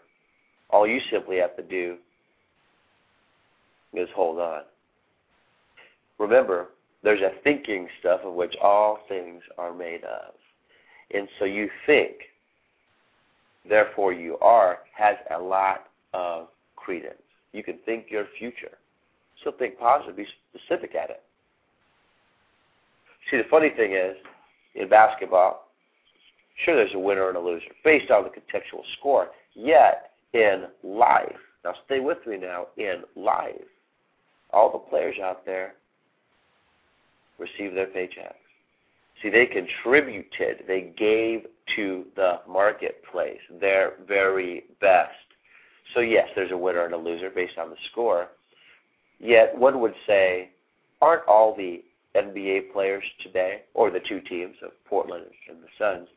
All 0.72 0.86
you 0.86 1.00
simply 1.10 1.36
have 1.36 1.54
to 1.56 1.62
do 1.62 1.96
is 3.94 4.08
hold 4.14 4.38
on. 4.38 4.62
Remember, 6.18 6.68
there's 7.02 7.20
a 7.20 7.32
thinking 7.42 7.88
stuff 8.00 8.20
of 8.24 8.34
which 8.34 8.54
all 8.62 9.00
things 9.08 9.42
are 9.58 9.74
made 9.74 10.02
of. 10.04 10.34
And 11.14 11.28
so 11.38 11.44
you 11.44 11.68
think, 11.84 12.12
therefore 13.68 14.12
you 14.12 14.38
are, 14.38 14.78
has 14.96 15.16
a 15.36 15.38
lot 15.38 15.88
of 16.14 16.48
credence. 16.76 17.14
You 17.52 17.62
can 17.62 17.78
think 17.84 18.06
your 18.08 18.26
future. 18.38 18.78
So 19.44 19.52
think 19.52 19.78
positive, 19.78 20.16
be 20.16 20.26
specific 20.54 20.94
at 20.94 21.10
it. 21.10 21.22
See, 23.30 23.36
the 23.36 23.44
funny 23.50 23.70
thing 23.70 23.92
is, 23.92 24.16
in 24.74 24.88
basketball, 24.88 25.68
sure 26.64 26.76
there's 26.76 26.94
a 26.94 26.98
winner 26.98 27.28
and 27.28 27.36
a 27.36 27.40
loser 27.40 27.66
based 27.84 28.10
on 28.10 28.24
the 28.24 28.30
contextual 28.30 28.82
score. 28.98 29.28
Yet, 29.54 30.11
in 30.32 30.64
life, 30.82 31.36
now 31.64 31.74
stay 31.84 32.00
with 32.00 32.18
me 32.26 32.36
now, 32.36 32.66
in 32.76 33.02
life, 33.16 33.54
all 34.50 34.72
the 34.72 34.78
players 34.78 35.16
out 35.22 35.44
there 35.46 35.74
receive 37.38 37.74
their 37.74 37.86
paychecks. 37.86 38.34
See, 39.22 39.30
they 39.30 39.46
contributed, 39.46 40.64
they 40.66 40.92
gave 40.96 41.46
to 41.76 42.04
the 42.16 42.40
marketplace 42.48 43.40
their 43.60 43.92
very 44.06 44.64
best. 44.80 45.14
So, 45.94 46.00
yes, 46.00 46.28
there's 46.34 46.50
a 46.50 46.56
winner 46.56 46.84
and 46.84 46.94
a 46.94 46.98
loser 46.98 47.30
based 47.30 47.58
on 47.58 47.70
the 47.70 47.76
score. 47.90 48.28
Yet, 49.20 49.56
one 49.56 49.80
would 49.80 49.94
say, 50.06 50.50
aren't 51.00 51.26
all 51.28 51.54
the 51.54 51.84
NBA 52.16 52.72
players 52.72 53.04
today, 53.22 53.62
or 53.74 53.90
the 53.90 54.00
two 54.00 54.20
teams 54.20 54.56
of 54.64 54.72
Portland 54.84 55.26
and 55.48 55.58
the 55.58 55.68
Suns, 55.78 56.08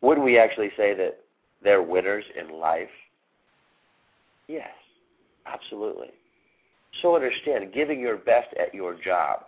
would 0.00 0.18
we 0.18 0.38
actually 0.38 0.70
say 0.76 0.94
that 0.94 1.20
they're 1.62 1.82
winners 1.82 2.24
in 2.38 2.58
life? 2.58 2.88
Yes, 4.48 4.70
absolutely. 5.46 6.10
So 7.02 7.14
understand, 7.14 7.72
giving 7.74 8.00
your 8.00 8.16
best 8.16 8.48
at 8.58 8.74
your 8.74 8.94
job, 8.94 9.44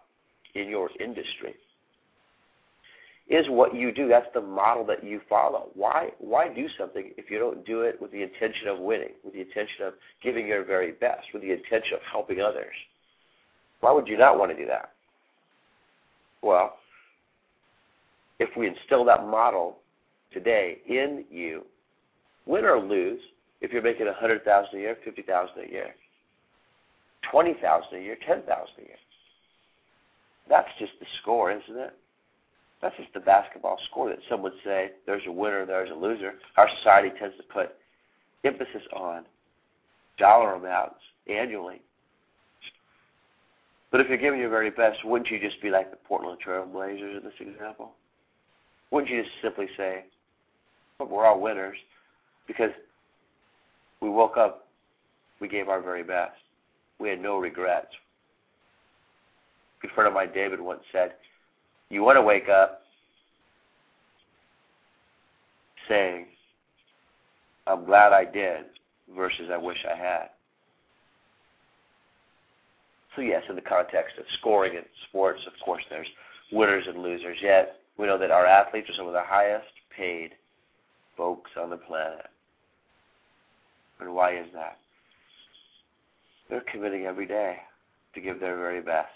in 0.55 0.69
your 0.69 0.91
industry, 1.01 1.55
is 3.29 3.47
what 3.49 3.75
you 3.75 3.93
do. 3.93 4.09
That's 4.09 4.27
the 4.35 4.41
model 4.41 4.85
that 4.87 5.05
you 5.05 5.21
follow. 5.29 5.69
Why 5.75 6.11
why 6.19 6.53
do 6.53 6.67
something 6.79 7.13
if 7.17 7.31
you 7.31 7.39
don't 7.39 7.65
do 7.65 7.83
it 7.83 8.01
with 8.01 8.11
the 8.11 8.23
intention 8.23 8.69
of 8.69 8.79
winning, 8.79 9.13
with 9.25 9.35
the 9.35 9.41
intention 9.41 9.85
of 9.85 9.95
giving 10.23 10.47
your 10.47 10.65
very 10.65 10.93
best, 10.93 11.27
with 11.33 11.43
the 11.43 11.53
intention 11.53 11.95
of 11.95 12.01
helping 12.11 12.41
others? 12.41 12.75
Why 13.81 13.93
would 13.93 14.09
you 14.09 14.17
not 14.17 14.39
want 14.39 14.51
to 14.51 14.57
do 14.57 14.67
that? 14.67 14.93
Well, 16.43 16.77
if 18.39 18.49
we 18.57 18.67
instill 18.67 19.05
that 19.05 19.27
model 19.27 19.79
today 20.33 20.79
in 20.89 21.25
you, 21.31 21.65
win 22.47 22.65
or 22.65 22.81
lose, 22.81 23.21
if 23.61 23.73
you're 23.73 23.83
making 23.83 24.07
a 24.07 24.15
hundred 24.15 24.45
thousand 24.45 24.79
a 24.79 24.83
year, 24.83 24.97
fifty 25.05 25.23
thousand 25.23 25.65
a 25.65 25.71
year, 25.71 25.95
twenty 27.31 27.55
thousand 27.61 27.99
a 27.99 28.03
year, 28.03 28.17
ten 28.27 28.43
thousand 28.43 28.75
a 28.79 28.83
year. 28.83 28.97
That's 30.49 30.69
just 30.79 30.93
the 31.01 31.07
score, 31.21 31.51
isn't 31.51 31.77
it? 31.77 31.95
That's 32.81 32.97
just 32.97 33.13
the 33.13 33.21
basketball 33.21 33.79
score 33.91 34.09
that 34.09 34.19
some 34.29 34.43
would 34.43 34.53
say 34.65 34.93
there's 35.05 35.27
a 35.27 35.33
winner, 35.33 35.67
there's 35.67 35.91
a 35.91 35.95
loser. 35.95 36.35
Our 36.57 36.69
society 36.79 37.11
tends 37.19 37.37
to 37.37 37.43
put 37.53 37.75
emphasis 38.45 38.83
on 38.95 39.25
dollar 40.19 40.55
amounts 40.55 41.01
annually 41.29 41.81
but 43.91 44.01
if 44.01 44.09
you're 44.09 44.19
giving 44.19 44.41
your 44.41 44.51
very 44.51 44.71
best, 44.71 45.05
wouldn't 45.05 45.31
you 45.31 45.41
just 45.41 45.61
be 45.63 45.71
like 45.71 45.91
the 45.91 45.97
Portland 45.97 46.41
Trail 46.41 46.67
Blazers 46.67 47.17
in 47.17 47.25
this 47.25 47.41
example? 47.41 47.93
Wouldn't 48.91 49.11
you 49.11 49.23
just 49.23 49.35
simply 49.43 49.67
say, 49.77 50.05
well, 50.99 51.09
we're 51.09 51.27
all 51.27 51.41
winners 51.41 51.77
because 52.47 52.71
we 54.01 54.09
woke 54.09 54.37
up, 54.37 54.69
we 55.41 55.49
gave 55.49 55.69
our 55.69 55.81
very 55.81 56.03
best. 56.03 56.37
We 56.99 57.09
had 57.09 57.21
no 57.21 57.39
regrets. 57.39 57.95
A 59.79 59.87
good 59.87 59.95
friend 59.95 60.09
of 60.09 60.15
mine, 60.15 60.31
David, 60.35 60.61
once 60.61 60.83
said, 60.93 61.15
you 61.91 62.03
want 62.03 62.17
to 62.17 62.23
wake 62.23 62.49
up 62.49 62.83
saying, 65.89 66.27
I'm 67.67 67.85
glad 67.85 68.13
I 68.13 68.25
did 68.25 68.67
versus 69.17 69.49
I 69.53 69.57
wish 69.57 69.79
I 69.91 69.97
had. 69.97 70.29
So 73.17 73.23
yes, 73.23 73.43
in 73.49 73.57
the 73.57 73.63
context 73.63 74.19
of 74.19 74.25
scoring 74.39 74.75
in 74.75 74.83
sports, 75.09 75.41
of 75.47 75.53
course, 75.65 75.83
there's 75.91 76.07
winners 76.53 76.85
and 76.87 77.03
losers. 77.03 77.39
Yet 77.43 77.77
we 77.97 78.07
know 78.07 78.19
that 78.19 78.31
our 78.31 78.47
athletes 78.47 78.89
are 78.91 78.95
some 78.95 79.07
of 79.07 79.13
the 79.13 79.23
highest 79.23 79.67
paid 79.97 80.33
folks 81.17 81.51
on 81.61 81.71
the 81.71 81.77
planet. 81.77 82.27
And 84.01 84.15
why 84.15 84.37
is 84.37 84.47
that? 84.55 84.79
They're 86.49 86.65
committing 86.73 87.05
every 87.05 87.27
day 87.27 87.57
to 88.15 88.21
give 88.21 88.41
their 88.41 88.57
very 88.57 88.81
best. 88.81 89.09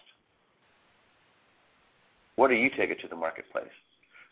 What 2.36 2.50
are 2.50 2.56
you 2.56 2.70
taking 2.70 2.96
to 3.02 3.08
the 3.08 3.16
marketplace? 3.16 3.66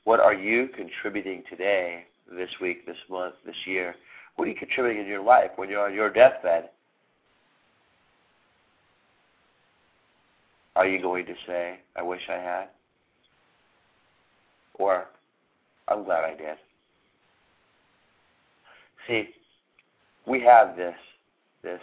What 0.05 0.21
are 0.21 0.35
you 0.35 0.69
contributing 0.75 1.43
today, 1.49 2.05
this 2.31 2.51
week, 2.61 2.87
this 2.87 2.97
month, 3.09 3.35
this 3.45 3.57
year? 3.67 3.95
What 4.37 4.47
are 4.47 4.51
you 4.51 4.57
contributing 4.57 5.03
in 5.03 5.09
your 5.09 5.23
life 5.23 5.51
when 5.57 5.69
you're 5.69 5.87
on 5.87 5.95
your 5.95 6.11
deathbed? 6.11 6.71
Are 10.77 10.87
you 10.87 11.03
going 11.03 11.27
to 11.27 11.35
say, 11.47 11.79
I 11.97 12.03
wish 12.03 12.23
I 12.29 12.37
had? 12.37 12.69
Or, 14.75 15.09
I'm 15.89 16.05
glad 16.05 16.25
I 16.25 16.31
did? 16.31 16.57
See, 19.07 19.29
we 20.31 20.41
have 20.41 20.77
this, 20.77 20.95
this 21.63 21.81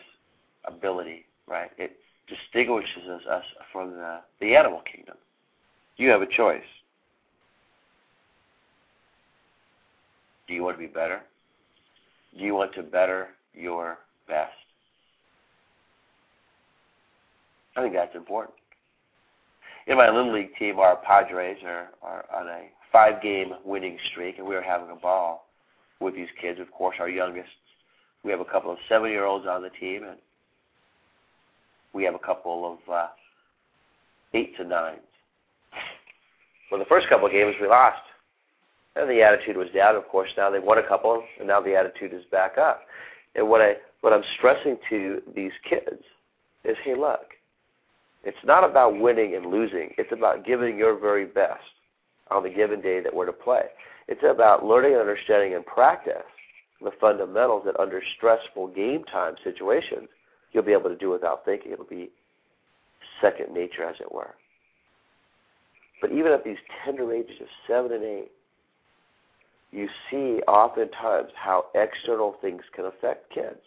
ability, 0.65 1.25
right? 1.47 1.69
It 1.77 1.97
distinguishes 2.27 3.03
us 3.29 3.43
from 3.71 3.91
the, 3.91 4.19
the 4.39 4.55
animal 4.55 4.81
kingdom. 4.91 5.15
You 5.97 6.09
have 6.09 6.21
a 6.21 6.27
choice. 6.27 6.61
Do 10.47 10.53
you 10.53 10.63
want 10.63 10.77
to 10.77 10.79
be 10.79 10.87
better? 10.87 11.21
Do 12.37 12.43
you 12.43 12.55
want 12.55 12.73
to 12.75 12.83
better 12.83 13.27
your 13.53 13.97
best? 14.27 14.53
I 17.75 17.81
think 17.81 17.93
that's 17.93 18.15
important. 18.15 18.55
In 19.87 19.97
my 19.97 20.09
little 20.09 20.33
league 20.33 20.55
team, 20.57 20.79
our 20.79 20.97
Padres 20.97 21.57
are, 21.65 21.89
are 22.01 22.25
on 22.33 22.47
a 22.47 22.69
five-game 22.91 23.53
winning 23.65 23.97
streak, 24.11 24.37
and 24.37 24.47
we 24.47 24.55
are 24.55 24.61
having 24.61 24.89
a 24.89 24.95
ball 24.95 25.47
with 25.99 26.15
these 26.15 26.27
kids. 26.41 26.59
Of 26.59 26.71
course, 26.71 26.95
our 26.99 27.09
youngest, 27.09 27.49
we 28.23 28.31
have 28.31 28.39
a 28.39 28.45
couple 28.45 28.71
of 28.71 28.77
seven-year-olds 28.89 29.45
on 29.47 29.61
the 29.61 29.69
team, 29.69 30.03
and 30.03 30.17
we 31.93 32.03
have 32.03 32.15
a 32.15 32.19
couple 32.19 32.73
of 32.73 32.93
uh, 32.93 33.07
eights 34.33 34.55
and 34.59 34.69
nines. 34.69 34.99
Well, 36.69 36.79
the 36.79 36.85
first 36.85 37.07
couple 37.07 37.25
of 37.25 37.31
games 37.31 37.55
we 37.61 37.67
lost, 37.67 38.01
and 38.95 39.09
the 39.09 39.21
attitude 39.21 39.55
was 39.55 39.69
down. 39.73 39.95
Of 39.95 40.07
course, 40.09 40.29
now 40.37 40.49
they 40.49 40.59
won 40.59 40.77
a 40.77 40.87
couple, 40.87 41.23
and 41.39 41.47
now 41.47 41.61
the 41.61 41.75
attitude 41.75 42.13
is 42.13 42.23
back 42.31 42.57
up. 42.57 42.81
And 43.35 43.47
what 43.47 43.61
I 43.61 43.75
what 44.01 44.13
I'm 44.13 44.23
stressing 44.37 44.77
to 44.89 45.21
these 45.35 45.51
kids 45.67 46.03
is, 46.63 46.75
hey, 46.83 46.95
look, 46.95 47.33
it's 48.23 48.37
not 48.43 48.63
about 48.63 48.99
winning 48.99 49.35
and 49.35 49.45
losing. 49.45 49.93
It's 49.97 50.11
about 50.11 50.45
giving 50.45 50.77
your 50.77 50.99
very 50.99 51.25
best 51.25 51.63
on 52.29 52.43
the 52.43 52.49
given 52.49 52.81
day 52.81 52.99
that 52.99 53.13
we're 53.13 53.25
to 53.25 53.33
play. 53.33 53.63
It's 54.07 54.23
about 54.23 54.65
learning, 54.65 54.93
and 54.93 55.01
understanding, 55.01 55.55
and 55.55 55.65
practice 55.65 56.23
the 56.81 56.91
fundamentals 56.99 57.63
that 57.65 57.79
under 57.79 58.01
stressful 58.17 58.67
game 58.67 59.03
time 59.05 59.35
situations 59.43 60.07
you'll 60.51 60.63
be 60.63 60.73
able 60.73 60.89
to 60.89 60.95
do 60.95 61.09
without 61.09 61.45
thinking. 61.45 61.71
It'll 61.71 61.85
be 61.85 62.09
second 63.21 63.53
nature, 63.53 63.83
as 63.83 63.95
it 63.99 64.11
were. 64.11 64.35
But 66.01 66.11
even 66.11 66.31
at 66.31 66.43
these 66.43 66.57
tender 66.83 67.11
ages 67.13 67.41
of 67.41 67.47
seven 67.67 67.91
and 67.91 68.03
eight, 68.03 68.31
you 69.71 69.89
see 70.09 70.41
oftentimes 70.47 71.29
how 71.35 71.65
external 71.75 72.35
things 72.41 72.61
can 72.73 72.85
affect 72.85 73.33
kids. 73.33 73.59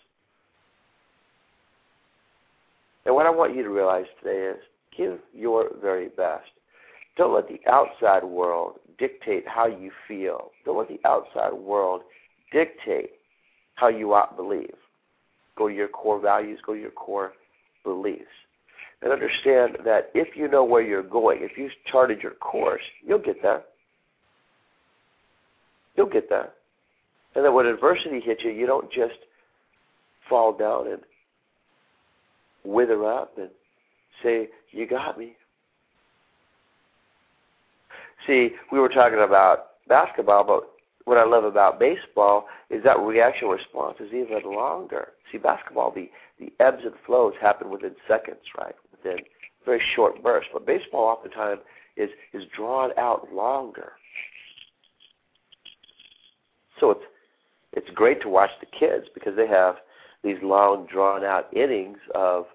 And 3.04 3.14
what 3.14 3.26
I 3.26 3.30
want 3.30 3.56
you 3.56 3.62
to 3.62 3.70
realize 3.70 4.06
today 4.22 4.46
is 4.46 4.56
give 4.96 5.18
your 5.34 5.70
very 5.80 6.08
best. 6.08 6.50
Don't 7.16 7.34
let 7.34 7.48
the 7.48 7.60
outside 7.68 8.24
world 8.24 8.78
dictate 8.98 9.46
how 9.46 9.66
you 9.66 9.90
feel. 10.06 10.50
Don't 10.64 10.78
let 10.78 10.88
the 10.88 11.00
outside 11.06 11.52
world 11.52 12.02
dictate 12.52 13.10
how 13.74 13.88
you 13.88 14.12
ought 14.14 14.36
believe. 14.36 14.74
Go 15.56 15.68
to 15.68 15.74
your 15.74 15.88
core 15.88 16.20
values, 16.20 16.58
go 16.64 16.74
to 16.74 16.80
your 16.80 16.90
core 16.90 17.32
beliefs. 17.84 18.24
And 19.02 19.12
understand 19.12 19.78
that 19.84 20.10
if 20.14 20.36
you 20.36 20.46
know 20.48 20.64
where 20.64 20.82
you're 20.82 21.02
going, 21.02 21.38
if 21.40 21.56
you've 21.56 21.72
charted 21.86 22.22
your 22.22 22.32
course, 22.32 22.82
you'll 23.06 23.18
get 23.18 23.40
there. 23.42 23.62
You'll 25.96 26.06
get 26.06 26.28
there. 26.28 26.50
And 27.34 27.44
then 27.44 27.54
when 27.54 27.66
adversity 27.66 28.20
hits 28.20 28.42
you, 28.44 28.50
you 28.50 28.66
don't 28.66 28.90
just 28.90 29.14
fall 30.28 30.52
down 30.52 30.88
and 30.88 31.00
wither 32.64 33.04
up 33.06 33.38
and 33.38 33.48
say, 34.22 34.48
You 34.70 34.86
got 34.86 35.18
me. 35.18 35.34
See, 38.26 38.50
we 38.70 38.78
were 38.78 38.88
talking 38.88 39.20
about 39.20 39.66
basketball, 39.88 40.44
but 40.44 40.69
what 41.04 41.18
I 41.18 41.24
love 41.24 41.44
about 41.44 41.78
baseball 41.78 42.46
is 42.68 42.82
that 42.84 42.98
reaction 42.98 43.48
response 43.48 43.96
is 44.00 44.12
even 44.12 44.42
longer. 44.44 45.08
See, 45.32 45.38
basketball, 45.38 45.92
the, 45.92 46.10
the 46.38 46.52
ebbs 46.60 46.82
and 46.84 46.94
flows 47.06 47.34
happen 47.40 47.70
within 47.70 47.94
seconds, 48.06 48.40
right? 48.58 48.74
Within 48.92 49.18
very 49.64 49.82
short 49.94 50.22
bursts. 50.22 50.50
But 50.52 50.66
baseball 50.66 51.04
oftentimes 51.04 51.60
is, 51.96 52.10
is 52.32 52.44
drawn 52.54 52.90
out 52.98 53.32
longer. 53.32 53.92
So 56.78 56.90
it's 56.90 57.04
it's 57.72 57.90
great 57.94 58.20
to 58.22 58.28
watch 58.28 58.50
the 58.58 58.66
kids 58.66 59.06
because 59.14 59.36
they 59.36 59.46
have 59.46 59.76
these 60.24 60.38
long 60.42 60.86
drawn 60.86 61.24
out 61.24 61.52
innings 61.54 61.98
of 62.14 62.46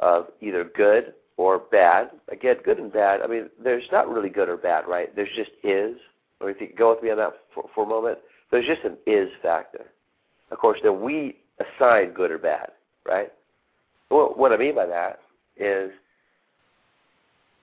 of 0.00 0.26
either 0.40 0.64
good 0.64 1.14
or 1.36 1.58
bad. 1.58 2.10
Again, 2.30 2.56
good 2.64 2.78
and 2.78 2.92
bad. 2.92 3.20
I 3.20 3.26
mean, 3.26 3.50
there's 3.62 3.84
not 3.92 4.08
really 4.08 4.30
good 4.30 4.48
or 4.48 4.56
bad, 4.56 4.88
right? 4.88 5.14
There's 5.14 5.28
just 5.36 5.50
is. 5.62 5.96
Or 6.44 6.50
if 6.50 6.60
you 6.60 6.68
go 6.76 6.92
with 6.94 7.02
me 7.02 7.10
on 7.10 7.16
that 7.16 7.32
for, 7.54 7.64
for 7.74 7.84
a 7.84 7.88
moment, 7.88 8.18
there's 8.50 8.66
just 8.66 8.84
an 8.84 8.98
is 9.06 9.30
factor. 9.42 9.86
Of 10.50 10.58
course, 10.58 10.78
then 10.82 11.00
we 11.00 11.36
assign 11.58 12.12
good 12.12 12.30
or 12.30 12.38
bad, 12.38 12.72
right? 13.06 13.32
Well, 14.10 14.34
what 14.36 14.52
I 14.52 14.58
mean 14.58 14.74
by 14.74 14.86
that 14.86 15.20
is 15.56 15.90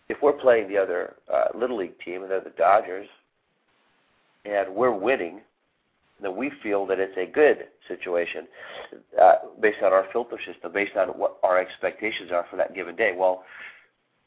if 0.09 0.17
we're 0.23 0.33
playing 0.33 0.67
the 0.67 0.77
other 0.77 1.13
uh, 1.31 1.45
little 1.55 1.77
league 1.77 1.99
team 2.03 2.23
and 2.23 2.31
they're 2.31 2.41
the 2.41 2.49
Dodgers, 2.57 3.07
and 4.45 4.73
we're 4.73 4.91
winning, 4.93 5.41
then 6.19 6.35
we 6.35 6.51
feel 6.63 6.87
that 6.87 6.99
it's 6.99 7.15
a 7.17 7.31
good 7.31 7.67
situation 7.87 8.47
uh, 9.21 9.33
based 9.61 9.83
on 9.83 9.93
our 9.93 10.07
filter 10.11 10.37
system, 10.45 10.71
based 10.73 10.97
on 10.97 11.09
what 11.09 11.37
our 11.43 11.59
expectations 11.59 12.31
are 12.31 12.47
for 12.49 12.57
that 12.57 12.73
given 12.73 12.95
day. 12.95 13.13
Well, 13.15 13.43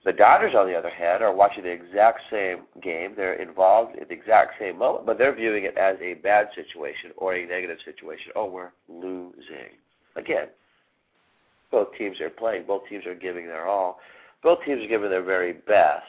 the 0.04 0.12
Dodgers, 0.12 0.54
on 0.54 0.66
the 0.66 0.74
other 0.74 0.90
hand, 0.90 1.22
are 1.22 1.34
watching 1.34 1.64
the 1.64 1.70
exact 1.70 2.20
same 2.30 2.64
game. 2.82 3.14
They're 3.16 3.34
involved 3.34 3.96
in 3.96 4.06
the 4.06 4.14
exact 4.14 4.54
same 4.58 4.78
moment, 4.78 5.06
but 5.06 5.16
they're 5.16 5.34
viewing 5.34 5.64
it 5.64 5.78
as 5.78 5.96
a 6.02 6.14
bad 6.14 6.48
situation 6.54 7.10
or 7.16 7.34
a 7.34 7.46
negative 7.46 7.78
situation. 7.84 8.32
Oh, 8.36 8.50
we're 8.50 8.72
losing. 8.88 9.72
Again, 10.16 10.48
both 11.70 11.88
teams 11.96 12.20
are 12.20 12.28
playing. 12.28 12.64
Both 12.66 12.82
teams 12.88 13.06
are 13.06 13.14
giving 13.14 13.46
their 13.46 13.66
all. 13.66 13.98
Both 14.42 14.58
teams 14.66 14.84
are 14.84 14.88
giving 14.88 15.08
their 15.08 15.22
very 15.22 15.54
best. 15.54 16.04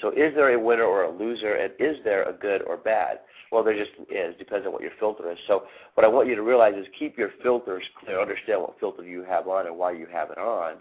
So 0.00 0.08
is 0.10 0.34
there 0.34 0.54
a 0.54 0.58
winner 0.58 0.84
or 0.84 1.04
a 1.04 1.10
loser, 1.10 1.54
and 1.54 1.72
is 1.78 1.96
there 2.04 2.22
a 2.22 2.32
good 2.32 2.62
or 2.62 2.78
bad? 2.78 3.20
Well, 3.50 3.62
there 3.62 3.76
just 3.76 3.92
is. 4.10 4.34
Depends 4.38 4.66
on 4.66 4.72
what 4.72 4.80
your 4.80 4.92
filter 4.98 5.30
is. 5.30 5.38
So 5.46 5.64
what 5.94 6.06
I 6.06 6.08
want 6.08 6.26
you 6.26 6.34
to 6.36 6.42
realize 6.42 6.74
is 6.74 6.86
keep 6.98 7.18
your 7.18 7.30
filters 7.42 7.84
clear. 8.00 8.18
Understand 8.18 8.62
what 8.62 8.80
filter 8.80 9.04
you 9.04 9.24
have 9.24 9.46
on 9.46 9.66
and 9.66 9.76
why 9.76 9.92
you 9.92 10.06
have 10.10 10.30
it 10.30 10.38
on. 10.38 10.76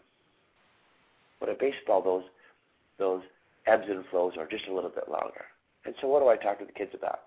But 1.42 1.50
in 1.50 1.56
baseball, 1.60 2.02
those 2.02 2.24
those 2.98 3.24
ebbs 3.66 3.88
and 3.90 4.06
flows 4.12 4.34
are 4.38 4.48
just 4.48 4.68
a 4.68 4.74
little 4.74 4.92
bit 4.92 5.10
longer. 5.10 5.46
And 5.86 5.96
so, 6.00 6.08
what 6.08 6.22
do 6.22 6.30
I 6.30 6.38
talk 6.38 6.60
to 6.60 6.66
the 6.66 6.72
kids 6.72 6.92
about? 6.94 7.22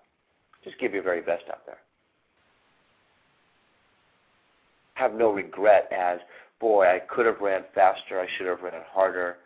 Just 0.63 0.79
give 0.79 0.93
your 0.93 1.03
very 1.03 1.21
best 1.21 1.43
out 1.51 1.65
there. 1.65 1.77
Have 4.95 5.13
no 5.13 5.31
regret 5.31 5.91
as, 5.91 6.19
boy, 6.61 6.85
I 6.87 6.99
could 6.99 7.25
have 7.25 7.41
ran 7.41 7.65
faster. 7.75 8.19
I 8.19 8.27
should 8.37 8.47
have 8.47 8.61
ran 8.61 8.81
harder. 8.89 9.37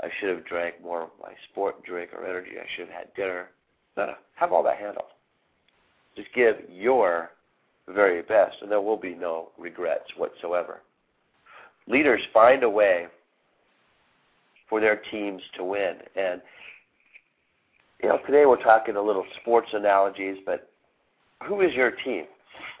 I 0.00 0.08
should 0.20 0.28
have 0.28 0.44
drank 0.44 0.76
more 0.82 1.02
of 1.04 1.10
my 1.20 1.32
sport 1.50 1.82
drink 1.82 2.10
or 2.12 2.26
energy. 2.26 2.52
I 2.60 2.66
should 2.76 2.88
have 2.88 2.96
had 2.96 3.14
dinner. 3.14 3.48
No, 3.96 4.06
no. 4.06 4.14
Have 4.34 4.52
all 4.52 4.62
that 4.64 4.76
handled. 4.76 5.08
Just 6.14 6.28
give 6.34 6.56
your 6.70 7.30
very 7.88 8.20
best, 8.22 8.56
and 8.60 8.70
there 8.70 8.82
will 8.82 8.98
be 8.98 9.14
no 9.14 9.48
regrets 9.58 10.04
whatsoever. 10.16 10.82
Leaders 11.86 12.20
find 12.34 12.62
a 12.62 12.70
way 12.70 13.06
for 14.68 14.80
their 14.80 14.96
teams 15.10 15.42
to 15.56 15.64
win. 15.64 15.96
And 16.16 16.40
you 18.02 18.08
know, 18.08 18.18
today 18.26 18.46
we're 18.46 18.62
talking 18.62 18.96
a 18.96 19.02
little 19.02 19.24
sports 19.40 19.68
analogies, 19.72 20.38
but 20.46 20.70
who 21.44 21.60
is 21.60 21.72
your 21.74 21.90
team? 21.90 22.24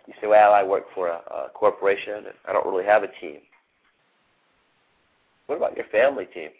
You 0.06 0.14
say, 0.20 0.26
well, 0.26 0.52
I 0.52 0.62
work 0.62 0.84
for 0.94 1.08
a, 1.08 1.20
a 1.30 1.50
corporation 1.54 2.14
and 2.14 2.26
I 2.46 2.52
don't 2.52 2.66
really 2.66 2.84
have 2.84 3.02
a 3.02 3.20
team. 3.20 3.38
What 5.46 5.56
about 5.56 5.76
your 5.76 5.86
family 5.86 6.26
team? 6.26 6.50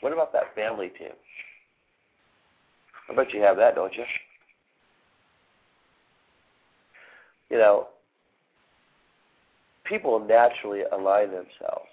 What 0.00 0.12
about 0.12 0.32
that 0.32 0.54
family 0.54 0.88
team? 0.98 1.12
I 3.08 3.14
bet 3.14 3.32
you 3.32 3.40
have 3.40 3.56
that, 3.56 3.74
don't 3.74 3.94
you? 3.94 4.04
you 7.52 7.58
know, 7.58 7.88
people 9.84 10.18
naturally 10.18 10.80
align 10.90 11.26
themselves 11.26 11.91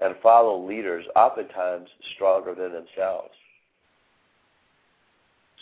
and 0.00 0.14
follow 0.22 0.66
leaders 0.66 1.04
oftentimes 1.16 1.88
stronger 2.14 2.54
than 2.54 2.72
themselves. 2.72 3.30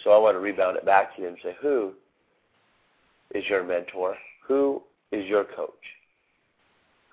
So 0.03 0.11
I 0.11 0.19
want 0.19 0.35
to 0.35 0.41
rebound 0.41 0.77
it 0.77 0.85
back 0.85 1.15
to 1.17 1.23
you 1.23 1.29
and 1.29 1.37
say, 1.43 1.57
who 1.61 1.93
is 3.35 3.45
your 3.49 3.65
mentor? 3.65 4.17
Who 4.49 4.83
is 5.13 5.27
your 5.27 5.45
coach? 5.45 5.71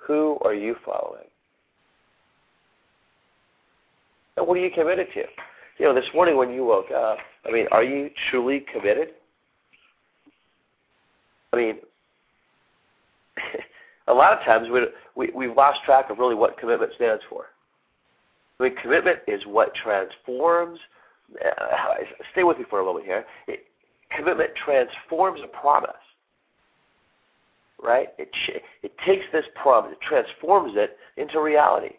Who 0.08 0.40
are 0.44 0.54
you 0.54 0.76
following? 0.84 1.28
And 4.38 4.48
what 4.48 4.58
are 4.58 4.62
you 4.62 4.72
committed 4.72 5.08
to? 5.14 5.24
You 5.78 5.86
know, 5.86 5.94
this 5.94 6.10
morning 6.14 6.38
when 6.38 6.52
you 6.52 6.66
woke 6.66 6.92
up, 6.92 7.18
I 7.46 7.52
mean, 7.52 7.68
are 7.72 7.84
you 7.84 8.10
truly 8.30 8.66
committed? 8.74 9.10
I 11.54 11.58
mean, 11.58 11.76
a 14.08 14.14
lot 14.14 14.34
of 14.34 14.44
times 14.46 14.70
we, 14.72 14.82
we, 15.20 15.30
we've 15.36 15.56
lost 15.56 15.82
track 15.84 16.10
of 16.10 16.18
really 16.18 16.34
what 16.34 16.58
commitment 16.58 16.94
stands 16.96 17.22
for. 17.30 17.48
I 18.58 18.64
mean, 18.64 18.76
commitment 18.82 19.20
is 19.28 19.42
what 19.46 19.76
transforms. 19.76 20.80
Uh, 21.46 21.96
stay 22.32 22.44
with 22.44 22.58
me 22.58 22.66
for 22.70 22.80
a 22.80 22.86
moment 22.86 23.06
here. 23.06 23.26
It, 23.48 23.66
commitment 24.16 24.52
transforms 24.56 25.42
a 25.44 25.48
promise. 25.48 25.92
right? 27.84 28.10
It, 28.18 28.30
it 28.84 28.94
takes 29.06 29.26
this 29.32 29.46
promise, 29.62 29.94
it 29.94 30.02
transforms 30.02 30.74
it 30.76 30.98
into 31.18 31.42
reality. 31.42 31.96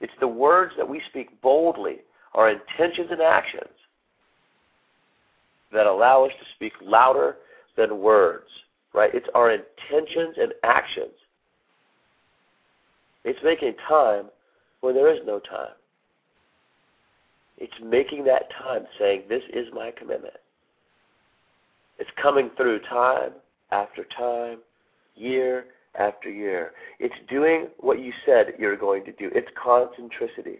It's 0.00 0.12
the 0.20 0.28
words 0.28 0.74
that 0.76 0.88
we 0.88 1.02
speak 1.08 1.40
boldly, 1.42 1.96
our 2.34 2.50
intentions 2.50 3.08
and 3.10 3.20
actions, 3.20 3.72
that 5.72 5.86
allow 5.86 6.24
us 6.24 6.32
to 6.38 6.46
speak 6.54 6.72
louder 6.82 7.36
than 7.76 7.98
words, 7.98 8.48
right? 8.94 9.14
It's 9.14 9.28
our 9.34 9.50
intentions 9.52 10.36
and 10.40 10.52
actions. 10.64 11.12
It's 13.24 13.38
making 13.42 13.74
time 13.88 14.26
when 14.80 14.94
there 14.94 15.12
is 15.12 15.20
no 15.26 15.38
time. 15.38 15.74
It's 17.58 17.74
making 17.84 18.24
that 18.24 18.50
time 18.62 18.86
saying, 18.98 19.24
This 19.28 19.42
is 19.52 19.66
my 19.74 19.90
commitment. 19.90 20.34
It's 21.98 22.10
coming 22.20 22.50
through 22.56 22.80
time 22.80 23.32
after 23.72 24.04
time, 24.04 24.58
year 25.16 25.66
after 25.98 26.30
year. 26.30 26.72
It's 27.00 27.14
doing 27.28 27.68
what 27.78 27.98
you 27.98 28.12
said 28.24 28.54
you're 28.58 28.76
going 28.76 29.04
to 29.04 29.12
do. 29.12 29.30
It's 29.34 29.48
concentricity. 29.62 30.58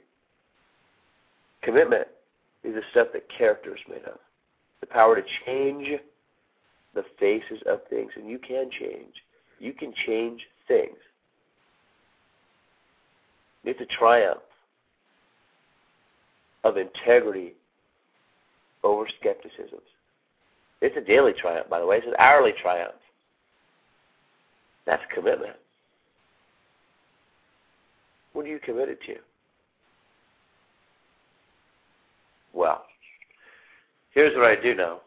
Commitment 1.62 2.08
is 2.64 2.74
the 2.74 2.82
stuff 2.90 3.08
that 3.12 3.28
character 3.36 3.74
is 3.74 3.82
made 3.88 4.04
of. 4.04 4.18
The 4.80 4.86
power 4.86 5.16
to 5.16 5.22
change 5.46 5.88
the 6.94 7.04
faces 7.18 7.62
of 7.66 7.80
things. 7.88 8.12
And 8.16 8.28
you 8.28 8.38
can 8.38 8.70
change. 8.70 9.14
You 9.58 9.72
can 9.72 9.92
change 10.06 10.40
things. 10.66 10.96
It's 13.64 13.80
a 13.80 13.98
triumph 13.98 14.40
of 16.64 16.76
integrity 16.76 17.54
over 18.84 19.06
skepticism. 19.20 19.80
It's 20.80 20.96
a 20.96 21.00
daily 21.00 21.32
triumph, 21.32 21.68
by 21.68 21.80
the 21.80 21.86
way. 21.86 21.96
It's 21.98 22.06
an 22.06 22.14
hourly 22.18 22.52
triumph. 22.62 22.94
That's 24.86 25.02
commitment. 25.12 25.56
What 28.32 28.46
are 28.46 28.48
you 28.48 28.60
committed 28.60 28.98
to? 29.06 29.16
Well, 32.52 32.84
here's 34.12 34.34
what 34.36 34.44
I 34.44 34.56
do 34.60 34.74
know 34.74 35.00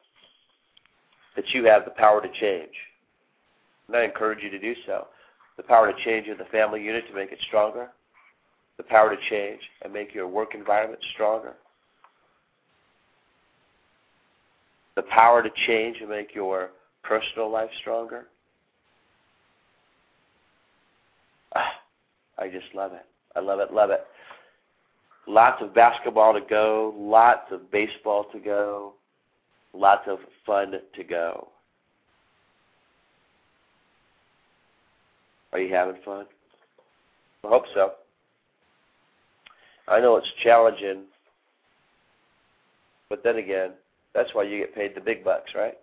that 1.42 1.54
you 1.56 1.66
have 1.66 1.86
the 1.86 1.92
power 1.92 2.22
to 2.22 2.28
change. 2.40 2.74
And 3.88 3.98
I 3.98 4.04
encourage 4.04 4.44
you 4.44 4.52
to 4.52 4.60
do 4.60 4.76
so. 4.86 5.08
The 5.58 5.64
power 5.64 5.92
to 5.92 6.04
change 6.04 6.28
in 6.28 6.38
the 6.38 6.46
family 6.46 6.84
unit 6.84 7.08
to 7.08 7.16
make 7.16 7.32
it 7.32 7.40
stronger. 7.48 7.90
The 8.78 8.84
power 8.84 9.16
to 9.16 9.22
change 9.30 9.60
and 9.82 9.92
make 9.92 10.14
your 10.14 10.28
work 10.28 10.54
environment 10.54 11.02
stronger. 11.16 11.54
The 14.96 15.02
power 15.04 15.42
to 15.42 15.50
change 15.66 15.98
and 16.00 16.10
make 16.10 16.36
your 16.36 16.70
personal 17.04 17.50
life 17.50 17.70
stronger. 17.80 18.28
Ah, 21.56 21.72
I 22.38 22.50
just 22.50 22.68
love 22.76 22.94
it. 22.94 23.06
I 23.36 23.40
love 23.40 23.60
it, 23.60 23.74
love 23.74 23.90
it. 23.90 24.06
Lots 25.28 25.62
of 25.64 25.74
basketball 25.74 26.34
to 26.34 26.42
go, 26.42 26.94
lots 26.96 27.52
of 27.52 27.72
baseball 27.72 28.26
to 28.32 28.40
go, 28.40 28.94
lots 29.74 30.08
of 30.08 30.20
fun 30.46 30.74
to 30.96 31.04
go. 31.04 31.50
Are 35.54 35.60
you 35.60 35.74
having 35.74 36.02
fun? 36.04 36.26
I 37.44 37.48
hope 37.48 37.66
so. 37.74 37.94
I 39.88 40.00
know 40.00 40.16
it's 40.16 40.28
challenging, 40.44 41.04
but 43.10 43.24
then 43.24 43.38
again, 43.38 43.72
that's 44.14 44.34
why 44.34 44.44
you 44.44 44.60
get 44.60 44.76
paid 44.76 44.96
the 44.96 45.02
big 45.02 45.24
bucks, 45.24 45.52
right? 45.56 45.78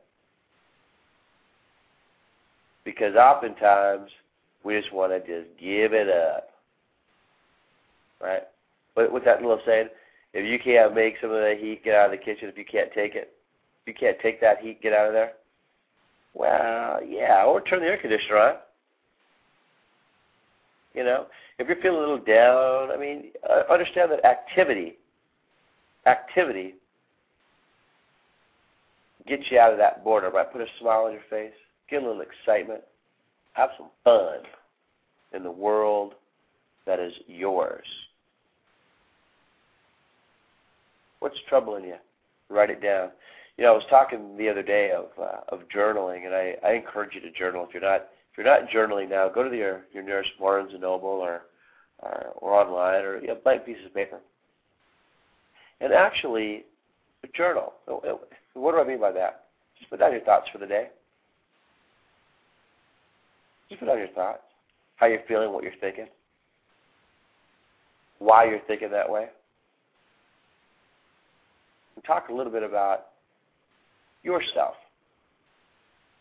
Because 2.85 3.15
oftentimes 3.17 4.11
we 4.65 4.79
just 4.79 4.93
want 4.93 5.13
to 5.13 5.19
just 5.21 5.59
give 5.61 5.93
it 5.93 6.09
up, 6.09 6.51
right? 8.21 8.45
But 8.95 9.13
with 9.13 9.25
that 9.25 9.43
little 9.43 9.61
saying, 9.67 9.89
if 10.33 10.45
you 10.45 10.59
can't 10.59 10.95
make 10.95 11.17
some 11.21 11.31
of 11.31 11.41
the 11.41 11.57
heat, 11.59 11.85
get 11.85 11.95
out 11.95 12.07
of 12.07 12.19
the 12.19 12.25
kitchen. 12.25 12.49
If 12.49 12.59
you 12.59 12.65
can't 12.65 12.93
take 12.93 13.15
it, 13.15 13.33
you 13.89 13.95
can't 13.95 14.19
take 14.21 14.41
that 14.41 14.61
heat, 14.61 14.81
get 14.83 14.93
out 14.93 15.09
of 15.09 15.13
there. 15.13 15.33
Well, 16.35 17.01
yeah, 17.05 17.45
or 17.45 17.61
turn 17.63 17.81
the 17.81 17.87
air 17.87 17.97
conditioner 17.97 18.37
on. 18.37 18.55
You 20.95 21.05
know, 21.05 21.27
if 21.59 21.67
you're 21.67 21.81
feeling 21.81 21.99
a 21.99 22.01
little 22.01 22.19
down, 22.19 22.91
I 22.93 22.97
mean, 22.97 23.31
uh, 23.49 23.73
understand 23.73 24.13
that 24.13 24.25
activity, 24.25 24.99
activity 26.07 26.75
gets 29.27 29.45
you 29.51 29.59
out 29.59 29.73
of 29.73 29.79
that 29.79 30.05
boredom, 30.05 30.35
right? 30.35 30.51
Put 30.51 30.61
a 30.61 30.67
smile 30.81 31.05
on 31.07 31.13
your 31.13 31.23
face, 31.29 31.53
get 31.91 32.03
a 32.03 32.07
little 32.07 32.23
excitement, 32.23 32.81
have 33.53 33.71
some 33.77 33.89
fun 34.05 34.39
in 35.35 35.43
the 35.43 35.51
world 35.51 36.15
that 36.87 36.99
is 36.99 37.13
yours. 37.27 37.87
What's 41.21 41.37
troubling 41.49 41.85
you? 41.85 41.97
Write 42.49 42.71
it 42.71 42.83
down. 42.83 43.11
You 43.59 43.65
know, 43.65 43.73
I 43.73 43.75
was 43.75 43.85
talking 43.91 44.37
the 44.37 44.49
other 44.49 44.63
day 44.63 44.93
of 44.93 45.07
uh, 45.21 45.41
of 45.49 45.69
journaling, 45.69 46.27
and 46.27 46.35
I, 46.35 46.55
I 46.65 46.75
encourage 46.75 47.15
you 47.15 47.21
to 47.21 47.31
journal. 47.33 47.67
If 47.67 47.75
you're 47.75 47.83
not 47.83 48.07
if 48.31 48.39
you're 48.39 48.47
not 48.47 48.71
journaling 48.71 49.11
now, 49.11 49.29
go 49.29 49.49
to 49.49 49.57
your 49.57 49.83
your 49.93 50.05
nearest 50.05 50.31
Barnes 50.39 50.71
and 50.73 50.81
Noble 50.81 51.09
or 51.09 51.43
or, 51.99 52.33
or 52.37 52.55
online 52.55 53.05
or 53.05 53.21
you 53.21 53.27
know, 53.27 53.39
blank 53.43 53.67
pieces 53.67 53.87
of 53.87 53.95
paper, 53.95 54.21
and 55.81 55.93
actually 55.93 56.65
journal. 57.35 57.73
What 58.55 58.73
do 58.73 58.81
I 58.81 58.85
mean 58.85 59.01
by 59.01 59.11
that? 59.13 59.45
Just 59.77 59.91
put 59.91 59.99
down 59.99 60.13
your 60.13 60.21
thoughts 60.21 60.49
for 60.53 60.59
the 60.59 60.67
day. 60.67 60.89
Just 63.69 63.81
put 63.81 63.87
down 63.87 63.99
your 63.99 64.09
thoughts. 64.09 64.43
How 64.97 65.07
you're 65.07 65.23
feeling, 65.27 65.53
what 65.53 65.65
you're 65.65 65.73
thinking. 65.81 66.07
Why 68.21 68.45
you're 68.45 68.61
thinking 68.67 68.91
that 68.91 69.11
way. 69.11 69.27
And 71.97 72.05
talk 72.05 72.29
a 72.29 72.33
little 72.33 72.53
bit 72.53 72.63
about 72.63 73.07
yourself. 74.23 74.75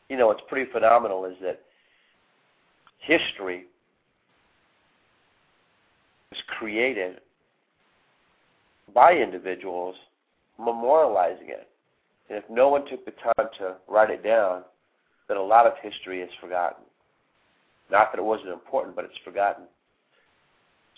You 0.10 0.18
know, 0.18 0.28
what's 0.28 0.42
pretty 0.48 0.72
phenomenal 0.72 1.26
is 1.26 1.36
that 1.42 1.62
history 3.00 3.66
is 6.32 6.38
created 6.48 7.18
by 8.94 9.14
individuals 9.14 9.96
memorializing 10.60 11.50
it. 11.50 11.68
And 12.30 12.38
if 12.38 12.44
no 12.50 12.70
one 12.70 12.86
took 12.86 13.06
the 13.06 13.12
time 13.12 13.50
to 13.60 13.76
write 13.88 14.10
it 14.10 14.24
down, 14.24 14.64
then 15.28 15.38
a 15.38 15.42
lot 15.42 15.66
of 15.66 15.74
history 15.82 16.22
is 16.22 16.30
forgotten. 16.42 16.84
Not 17.92 18.12
that 18.12 18.20
it 18.20 18.24
wasn't 18.24 18.50
important, 18.50 18.96
but 18.96 19.06
it's 19.06 19.18
forgotten. 19.24 19.66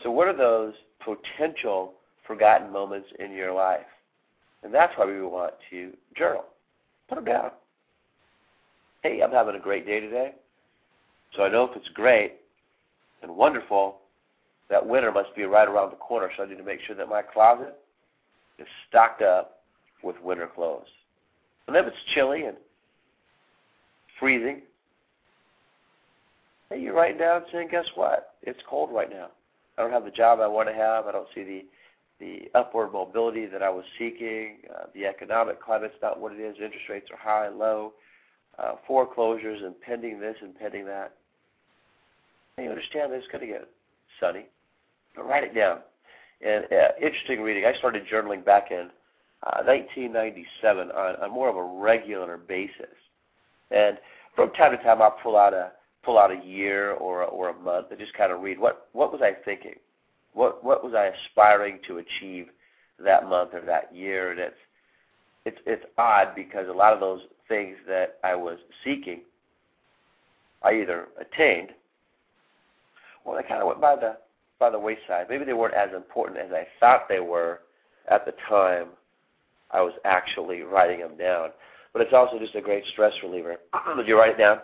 So, 0.01 0.09
what 0.09 0.27
are 0.27 0.35
those 0.35 0.73
potential 1.03 1.93
forgotten 2.25 2.71
moments 2.71 3.09
in 3.19 3.31
your 3.31 3.53
life? 3.53 3.85
And 4.63 4.73
that's 4.73 4.93
why 4.97 5.05
we 5.05 5.21
want 5.21 5.53
to 5.69 5.91
journal. 6.15 6.45
Put 7.09 7.15
them 7.15 7.25
down. 7.25 7.51
Hey, 9.01 9.21
I'm 9.21 9.31
having 9.31 9.55
a 9.55 9.59
great 9.59 9.85
day 9.85 9.99
today. 9.99 10.33
So 11.35 11.43
I 11.43 11.49
know 11.49 11.65
if 11.65 11.75
it's 11.75 11.89
great 11.89 12.33
and 13.21 13.35
wonderful, 13.35 13.97
that 14.69 14.85
winter 14.85 15.11
must 15.11 15.35
be 15.35 15.43
right 15.43 15.67
around 15.67 15.91
the 15.91 15.97
corner. 15.97 16.29
So 16.37 16.43
I 16.43 16.47
need 16.47 16.57
to 16.57 16.63
make 16.63 16.79
sure 16.85 16.95
that 16.95 17.09
my 17.09 17.21
closet 17.21 17.75
is 18.59 18.67
stocked 18.87 19.21
up 19.21 19.61
with 20.03 20.15
winter 20.23 20.47
clothes. 20.47 20.87
And 21.67 21.75
if 21.75 21.85
it's 21.85 21.97
chilly 22.13 22.45
and 22.45 22.57
freezing, 24.19 24.61
hey, 26.69 26.79
you're 26.79 26.95
writing 26.95 27.19
down 27.19 27.43
saying, 27.51 27.69
guess 27.71 27.85
what? 27.95 28.35
It's 28.43 28.59
cold 28.69 28.91
right 28.91 29.09
now. 29.09 29.27
I 29.77 29.81
don't 29.81 29.91
have 29.91 30.05
the 30.05 30.11
job 30.11 30.39
I 30.39 30.47
want 30.47 30.67
to 30.67 30.75
have. 30.75 31.07
I 31.07 31.11
don't 31.11 31.27
see 31.33 31.43
the 31.43 31.65
the 32.19 32.49
upward 32.53 32.91
mobility 32.91 33.45
that 33.45 33.63
I 33.63 33.69
was 33.69 33.85
seeking. 33.97 34.57
Uh, 34.69 34.85
the 34.93 35.05
economic 35.05 35.61
climate's 35.61 35.95
not 36.01 36.19
what 36.19 36.33
it 36.33 36.39
is. 36.39 36.55
Interest 36.55 36.89
rates 36.89 37.09
are 37.11 37.17
high, 37.17 37.47
and 37.47 37.57
low. 37.57 37.93
Uh, 38.57 38.73
foreclosures 38.85 39.61
and 39.63 39.79
pending 39.79 40.19
this 40.19 40.35
and 40.41 40.57
pending 40.57 40.85
that. 40.85 41.13
And 42.57 42.65
you 42.65 42.71
understand 42.71 43.11
that 43.11 43.17
it's 43.17 43.27
going 43.27 43.41
to 43.41 43.47
get 43.47 43.69
sunny. 44.19 44.47
But 45.15 45.27
write 45.27 45.45
it 45.45 45.55
down. 45.55 45.79
And 46.45 46.65
uh, 46.65 46.89
interesting 47.01 47.41
reading. 47.41 47.65
I 47.65 47.77
started 47.77 48.03
journaling 48.11 48.43
back 48.43 48.71
in 48.71 48.89
uh, 49.43 49.63
1997 49.63 50.91
on, 50.91 51.15
on 51.15 51.31
more 51.31 51.49
of 51.49 51.55
a 51.55 51.63
regular 51.63 52.37
basis. 52.37 52.95
And 53.71 53.97
from 54.35 54.51
time 54.51 54.75
to 54.75 54.83
time, 54.83 55.01
I'll 55.01 55.17
pull 55.23 55.37
out 55.37 55.53
a 55.53 55.71
pull 56.03 56.17
out 56.17 56.31
a 56.31 56.45
year 56.45 56.91
or 56.91 57.23
or 57.25 57.49
a 57.49 57.53
month 57.53 57.87
and 57.91 57.99
just 57.99 58.13
kind 58.13 58.31
of 58.31 58.41
read 58.41 58.59
what 58.59 58.87
what 58.93 59.11
was 59.11 59.21
I 59.21 59.33
thinking, 59.43 59.75
what 60.33 60.63
what 60.63 60.83
was 60.83 60.93
I 60.93 61.11
aspiring 61.27 61.79
to 61.87 61.97
achieve 61.99 62.47
that 62.99 63.27
month 63.27 63.53
or 63.53 63.61
that 63.61 63.93
year, 63.95 64.31
and 64.31 64.39
it's 64.39 64.55
it's 65.45 65.59
it's 65.65 65.85
odd 65.97 66.35
because 66.35 66.67
a 66.67 66.73
lot 66.73 66.93
of 66.93 66.99
those 66.99 67.21
things 67.47 67.75
that 67.87 68.19
I 68.23 68.35
was 68.35 68.59
seeking, 68.83 69.21
I 70.63 70.73
either 70.73 71.07
attained 71.19 71.69
or 73.25 73.35
they 73.35 73.47
kind 73.47 73.61
of 73.61 73.67
went 73.67 73.81
by 73.81 73.95
the 73.95 74.17
by 74.59 74.69
the 74.69 74.79
wayside. 74.79 75.27
Maybe 75.29 75.45
they 75.45 75.53
weren't 75.53 75.73
as 75.73 75.93
important 75.95 76.37
as 76.39 76.51
I 76.51 76.67
thought 76.79 77.07
they 77.07 77.19
were 77.19 77.61
at 78.09 78.25
the 78.25 78.33
time 78.47 78.87
I 79.71 79.81
was 79.81 79.93
actually 80.03 80.61
writing 80.61 80.99
them 80.99 81.17
down. 81.17 81.49
But 81.91 82.03
it's 82.03 82.13
also 82.13 82.37
just 82.37 82.55
a 82.55 82.61
great 82.61 82.83
stress 82.91 83.13
reliever. 83.23 83.57
Did 83.95 84.07
you 84.07 84.17
write 84.17 84.31
it 84.31 84.37
down? 84.37 84.59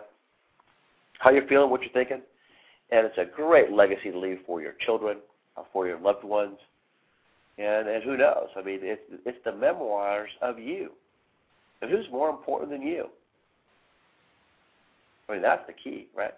how 1.18 1.30
you're 1.30 1.46
feeling, 1.46 1.70
what 1.70 1.82
you're 1.82 1.92
thinking, 1.92 2.20
and 2.90 3.06
it's 3.06 3.18
a 3.18 3.24
great 3.24 3.72
legacy 3.72 4.10
to 4.10 4.18
leave 4.18 4.40
for 4.46 4.60
your 4.60 4.74
children, 4.84 5.18
Uh, 5.56 5.62
for 5.72 5.86
your 5.86 5.98
loved 5.98 6.24
ones, 6.24 6.58
and 7.58 7.88
and 7.88 8.02
who 8.02 8.16
knows? 8.16 8.48
I 8.56 8.62
mean, 8.62 8.80
it's 8.82 9.00
it's 9.24 9.38
the 9.44 9.54
memoirs 9.54 10.30
of 10.42 10.58
you, 10.58 10.90
and 11.80 11.90
who's 11.90 12.06
more 12.10 12.28
important 12.28 12.70
than 12.70 12.82
you? 12.82 13.06
I 15.28 15.32
mean, 15.32 15.42
that's 15.42 15.66
the 15.66 15.72
key, 15.72 16.08
right? 16.14 16.34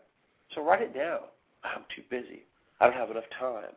So 0.55 0.63
write 0.63 0.83
it 0.83 0.95
down. 0.95 1.21
I'm 1.65 1.83
too 1.95 2.03
busy. 2.09 2.45
I 2.81 2.87
don't 2.87 2.97
have 2.97 3.11
enough 3.11 3.29
time. 3.39 3.73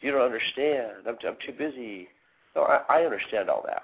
You 0.00 0.12
don't 0.12 0.22
understand. 0.22 0.92
I'm, 1.06 1.16
I'm 1.26 1.36
too 1.44 1.52
busy. 1.52 2.08
No, 2.54 2.62
I, 2.62 2.80
I 2.88 3.04
understand 3.04 3.50
all 3.50 3.62
that. 3.66 3.82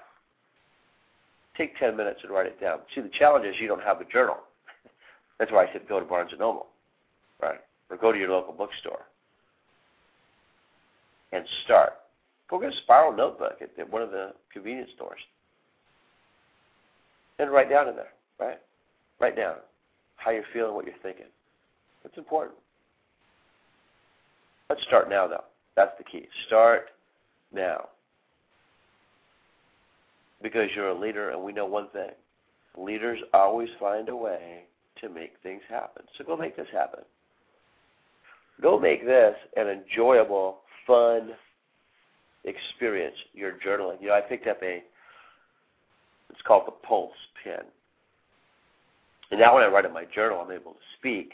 Take 1.57 1.77
10 1.77 1.97
minutes 1.97 2.21
and 2.23 2.31
write 2.31 2.45
it 2.45 2.59
down. 2.61 2.79
See, 2.95 3.01
the 3.01 3.09
challenge 3.09 3.45
is 3.45 3.55
you 3.59 3.67
don't 3.67 3.83
have 3.83 3.99
a 3.99 4.05
journal. 4.05 4.37
That's 5.39 5.51
why 5.51 5.65
I 5.65 5.73
said 5.73 5.87
go 5.87 5.99
to 5.99 6.05
Barnes 6.05 6.31
& 6.35 6.39
Noble, 6.39 6.67
right? 7.41 7.59
Or 7.89 7.97
go 7.97 8.11
to 8.11 8.17
your 8.17 8.29
local 8.29 8.53
bookstore 8.53 9.05
and 11.31 11.45
start. 11.65 11.93
Go 12.49 12.59
get 12.59 12.73
a 12.73 12.77
spiral 12.83 13.15
notebook 13.15 13.61
at, 13.61 13.89
one 13.89 14.01
of 14.01 14.11
the 14.11 14.33
convenience 14.51 14.89
stores 14.95 15.19
and 17.39 17.49
write 17.49 17.69
down 17.69 17.87
in 17.87 17.95
there, 17.95 18.11
right? 18.39 18.59
Write 19.19 19.35
down 19.35 19.55
how 20.17 20.31
you're 20.31 20.43
feeling, 20.53 20.75
what 20.75 20.85
you're 20.85 20.95
thinking. 21.01 21.25
It's 22.03 22.17
important. 22.17 22.57
Let's 24.69 24.83
start 24.83 25.09
now, 25.09 25.27
though. 25.27 25.43
That's 25.75 25.97
the 25.97 26.03
key. 26.03 26.27
Start 26.47 26.89
now. 27.53 27.89
Because 30.41 30.69
you're 30.75 30.89
a 30.89 30.99
leader, 30.99 31.31
and 31.31 31.41
we 31.43 31.51
know 31.53 31.65
one 31.65 31.87
thing 31.89 32.11
leaders 32.77 33.19
always 33.33 33.69
find 33.79 34.09
a 34.09 34.15
way 34.15 34.63
to 35.01 35.09
make 35.09 35.33
things 35.43 35.61
happen. 35.69 36.03
So 36.17 36.23
go 36.23 36.37
make 36.37 36.55
this 36.55 36.67
happen. 36.71 37.01
Go 38.61 38.79
make 38.79 39.05
this 39.05 39.35
an 39.57 39.67
enjoyable, 39.67 40.59
fun 40.85 41.31
experience, 42.43 43.15
your 43.33 43.53
journaling. 43.65 44.01
You 44.01 44.07
know, 44.07 44.15
I 44.15 44.21
picked 44.21 44.47
up 44.47 44.61
a, 44.63 44.83
it's 46.29 46.41
called 46.45 46.63
the 46.67 46.71
Pulse 46.71 47.11
pen. 47.43 47.65
And 49.31 49.39
now 49.39 49.55
when 49.55 49.63
I 49.63 49.67
write 49.67 49.85
in 49.85 49.93
my 49.93 50.05
journal, 50.13 50.41
I'm 50.41 50.51
able 50.51 50.73
to 50.73 50.79
speak 50.97 51.33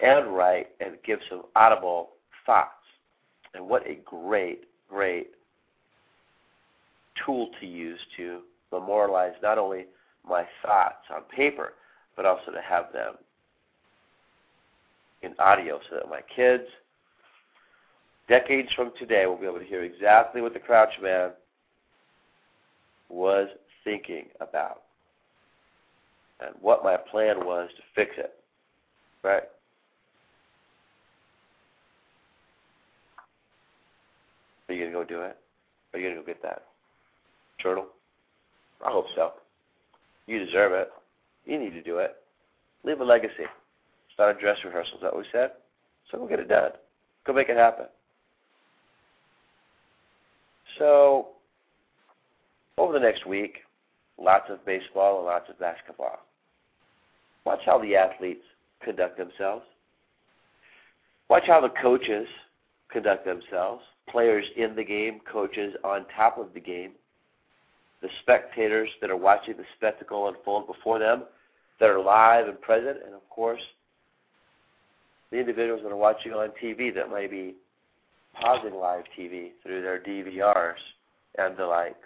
and 0.00 0.34
write 0.34 0.68
and 0.80 0.96
give 1.04 1.18
some 1.28 1.42
audible 1.56 2.10
thoughts. 2.46 2.70
And 3.54 3.68
what 3.68 3.86
a 3.86 3.98
great, 4.04 4.64
great 4.88 5.28
tool 7.24 7.50
to 7.60 7.66
use 7.66 7.98
to 8.16 8.40
memorialize 8.72 9.34
not 9.42 9.58
only 9.58 9.86
my 10.28 10.44
thoughts 10.62 11.04
on 11.14 11.22
paper, 11.34 11.74
but 12.16 12.26
also 12.26 12.50
to 12.52 12.60
have 12.60 12.92
them 12.92 13.14
in 15.22 15.34
audio 15.38 15.80
so 15.88 15.96
that 15.96 16.08
my 16.08 16.20
kids, 16.34 16.64
decades 18.28 18.68
from 18.74 18.92
today, 18.98 19.24
we'll 19.26 19.38
be 19.38 19.46
able 19.46 19.58
to 19.58 19.64
hear 19.64 19.82
exactly 19.82 20.40
what 20.40 20.54
the 20.54 20.60
Crouch 20.60 20.92
Man 21.02 21.30
was 23.08 23.48
thinking 23.84 24.26
about 24.40 24.82
and 26.40 26.54
what 26.60 26.82
my 26.82 26.96
plan 26.96 27.44
was 27.44 27.68
to 27.76 27.82
fix 27.94 28.12
it. 28.16 28.34
Right? 29.22 29.44
Are 34.68 34.74
you 34.74 34.80
going 34.80 34.92
to 34.92 34.98
go 34.98 35.04
do 35.04 35.22
it? 35.22 35.36
Are 35.92 35.98
you 35.98 36.06
going 36.06 36.16
to 36.16 36.22
go 36.22 36.26
get 36.26 36.42
that 36.42 36.62
journal? 37.58 37.86
I 38.84 38.90
hope 38.90 39.06
so. 39.14 39.32
You 40.26 40.44
deserve 40.44 40.72
it. 40.72 40.90
You 41.44 41.58
need 41.58 41.70
to 41.70 41.82
do 41.82 41.98
it. 41.98 42.16
Leave 42.84 43.00
a 43.00 43.04
legacy. 43.04 43.32
It's 43.42 44.18
not 44.18 44.30
a 44.30 44.40
dress 44.40 44.58
rehearsal. 44.64 44.96
Is 44.96 45.02
that 45.02 45.14
what 45.14 45.22
we 45.22 45.28
said? 45.32 45.52
So 46.10 46.18
go 46.18 46.26
get 46.26 46.40
it 46.40 46.48
done. 46.48 46.72
Go 47.26 47.32
make 47.32 47.48
it 47.48 47.56
happen. 47.56 47.86
So, 50.78 51.28
over 52.78 52.92
the 52.92 53.00
next 53.00 53.26
week, 53.26 53.58
lots 54.18 54.50
of 54.50 54.64
baseball 54.64 55.18
and 55.18 55.26
lots 55.26 55.48
of 55.48 55.58
basketball. 55.58 56.20
Watch 57.44 57.60
how 57.64 57.78
the 57.78 57.94
athletes 57.94 58.44
conduct 58.82 59.18
themselves. 59.18 59.64
Watch 61.28 61.44
how 61.46 61.60
the 61.60 61.72
coaches 61.80 62.26
conduct 62.90 63.24
themselves. 63.24 63.82
Players 64.08 64.44
in 64.56 64.74
the 64.74 64.84
game, 64.84 65.20
coaches 65.30 65.74
on 65.82 66.06
top 66.14 66.38
of 66.38 66.52
the 66.54 66.60
game, 66.60 66.92
the 68.02 68.08
spectators 68.22 68.88
that 69.00 69.10
are 69.10 69.16
watching 69.16 69.56
the 69.56 69.64
spectacle 69.76 70.28
unfold 70.28 70.66
before 70.66 70.98
them, 70.98 71.24
that 71.80 71.88
are 71.88 72.00
live 72.00 72.48
and 72.48 72.60
present, 72.60 72.98
and 73.04 73.14
of 73.14 73.28
course, 73.30 73.60
the 75.30 75.38
individuals 75.38 75.80
that 75.82 75.90
are 75.90 75.96
watching 75.96 76.32
on 76.32 76.50
TV 76.62 76.94
that 76.94 77.10
may 77.10 77.26
be 77.26 77.54
pausing 78.40 78.74
live 78.74 79.04
TV 79.18 79.50
through 79.62 79.82
their 79.82 80.00
DVRs 80.00 80.74
and 81.38 81.56
the 81.56 81.66
likes. 81.66 81.96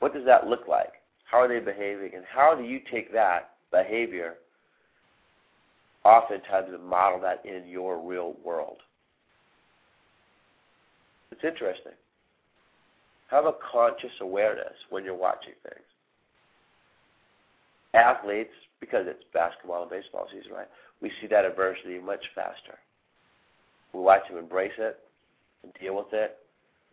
What 0.00 0.12
does 0.12 0.24
that 0.26 0.46
look 0.46 0.68
like? 0.68 0.92
How 1.24 1.38
are 1.38 1.48
they 1.48 1.60
behaving? 1.60 2.12
And 2.14 2.24
how 2.32 2.54
do 2.54 2.62
you 2.62 2.80
take 2.92 3.12
that 3.12 3.50
behavior 3.72 4.34
oftentimes 6.04 6.68
and 6.72 6.84
model 6.84 7.20
that 7.20 7.44
in 7.44 7.66
your 7.68 7.98
real 7.98 8.34
world? 8.44 8.78
It's 11.30 11.42
interesting. 11.42 11.92
Have 13.28 13.46
a 13.46 13.54
conscious 13.72 14.12
awareness 14.20 14.74
when 14.90 15.04
you're 15.04 15.16
watching 15.16 15.54
things. 15.62 15.84
Athletes, 17.94 18.52
because 18.80 19.06
it's 19.08 19.24
basketball 19.32 19.82
and 19.82 19.90
baseball 19.90 20.26
season, 20.32 20.52
right? 20.52 20.68
We 21.00 21.10
see 21.20 21.26
that 21.28 21.44
adversity 21.44 21.98
much 21.98 22.24
faster. 22.34 22.78
We 23.92 24.00
watch 24.00 24.28
them 24.28 24.38
embrace 24.38 24.72
it 24.78 24.98
and 25.62 25.72
deal 25.80 25.96
with 25.96 26.12
it 26.12 26.38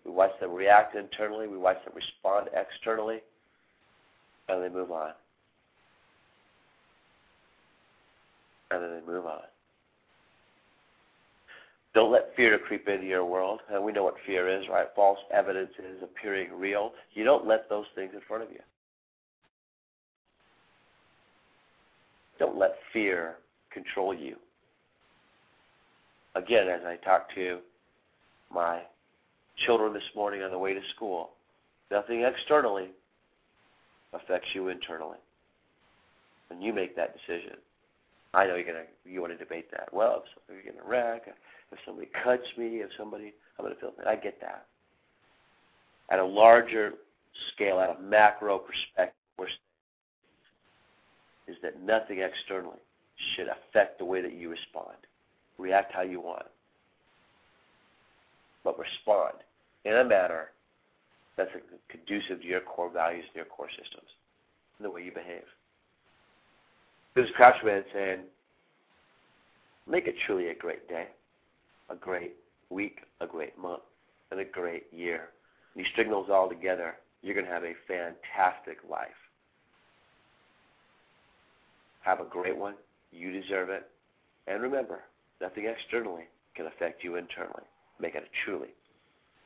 we 0.06 0.12
watch 0.12 0.32
them 0.40 0.54
react 0.54 0.96
internally. 0.96 1.48
We 1.48 1.58
watch 1.58 1.84
them 1.86 1.94
respond 1.96 2.50
externally. 2.56 3.22
And 4.50 4.64
they 4.64 4.70
move 4.70 4.92
on. 4.92 5.12
And 8.72 8.84
then 8.84 8.92
they 8.92 9.06
move 9.06 9.26
on. 9.26 9.42
Don't 11.94 12.12
let 12.12 12.36
fear 12.36 12.58
creep 12.58 12.88
into 12.88 13.06
your 13.06 13.26
world. 13.26 13.60
And 13.70 13.84
we 13.84 13.92
know 13.92 14.04
what 14.04 14.16
fear 14.26 14.48
is, 14.48 14.68
right? 14.70 14.88
False 14.96 15.20
evidence 15.32 15.72
is 15.78 16.02
appearing 16.02 16.50
real. 16.58 16.94
You 17.14 17.24
don't 17.26 17.46
let 17.46 17.70
those 17.70 17.86
things 17.96 18.12
in 18.14 18.22
front 18.22 18.44
of 18.44 18.52
you. 18.52 18.62
Don't 22.42 22.58
let 22.58 22.72
fear 22.92 23.36
control 23.72 24.16
you. 24.16 24.36
Again, 26.34 26.68
as 26.70 26.82
I 26.84 26.96
talk 27.06 27.28
to 27.36 27.60
my 28.52 28.82
children 29.68 29.94
this 29.94 30.02
morning 30.16 30.42
on 30.42 30.50
the 30.50 30.58
way 30.58 30.74
to 30.74 30.80
school. 30.96 31.34
Nothing 31.92 32.24
externally 32.24 32.88
affects 34.12 34.48
you 34.56 34.70
internally. 34.70 35.20
And 36.50 36.64
you 36.64 36.74
make 36.74 36.96
that 36.96 37.14
decision. 37.14 37.58
I 38.34 38.48
know 38.48 38.56
you're 38.56 38.66
gonna 38.66 38.86
you 39.06 39.22
want 39.22 39.34
to 39.34 39.38
debate 39.38 39.70
that. 39.70 39.94
Well, 39.94 40.24
if 40.26 40.32
somebody's 40.48 40.72
gonna 40.72 40.90
wreck, 40.90 41.28
if 41.72 41.78
somebody 41.86 42.10
cuts 42.24 42.48
me, 42.58 42.78
if 42.78 42.90
somebody 42.98 43.36
I'm 43.60 43.66
gonna 43.66 43.76
feel 43.76 43.94
that. 44.00 44.08
I 44.08 44.16
get 44.16 44.42
that. 44.42 44.66
At 46.10 46.18
a 46.18 46.26
larger 46.26 46.94
scale, 47.54 47.80
at 47.80 48.00
a 48.00 48.02
macro 48.02 48.58
perspective, 48.58 49.14
we're 49.38 49.48
is 51.52 51.58
that 51.62 51.82
nothing 51.82 52.20
externally 52.20 52.80
should 53.36 53.48
affect 53.48 54.00
the 54.00 54.06
way 54.06 54.22
that 54.22 54.34
you 54.34 54.50
respond. 54.50 54.98
React 55.58 55.94
how 55.94 56.02
you 56.02 56.20
want 56.20 56.46
but 58.64 58.78
respond 58.78 59.36
in 59.86 59.94
a 59.94 60.04
manner 60.04 60.50
that's 61.38 61.50
conducive 61.90 62.42
to 62.42 62.48
your 62.48 62.62
core 62.62 62.92
values 62.92 63.26
and 63.28 63.36
your 63.36 63.46
core 63.46 63.70
systems 63.70 64.08
and 64.78 64.86
the 64.86 64.90
way 64.90 65.04
you 65.04 65.12
behave. 65.12 65.44
This 67.16 67.26
is 67.26 67.32
Crouchman 67.36 67.84
saying, 67.94 68.20
make 69.88 70.08
it 70.08 70.16
truly 70.26 70.50
a 70.50 70.56
great 70.56 70.88
day, 70.88 71.08
a 71.90 71.96
great 71.96 72.36
week, 72.70 73.00
a 73.20 73.28
great 73.28 73.58
month, 73.58 73.82
and 74.32 74.40
a 74.40 74.46
great 74.46 74.86
year. 74.92 75.30
And 75.74 75.84
you 75.84 75.92
string 75.92 76.10
those 76.10 76.30
all 76.30 76.48
together, 76.48 76.96
you're 77.22 77.34
going 77.36 77.46
to 77.46 77.52
have 77.52 77.64
a 77.64 77.74
fantastic 77.88 78.78
life. 78.90 79.10
Have 82.02 82.20
a 82.20 82.26
great 82.26 82.58
one. 82.58 82.76
You 83.12 83.32
deserve 83.32 83.70
it. 83.70 83.84
And 84.48 84.62
remember, 84.62 85.02
nothing 85.40 85.66
externally 85.66 86.24
can 86.56 86.68
affect 86.68 87.04
you 87.04 87.16
internally 87.16 87.64
make 88.00 88.16
it 88.16 88.24
a 88.24 88.46
truly 88.46 88.70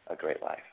a 0.08 0.16
great 0.16 0.42
life. 0.42 0.64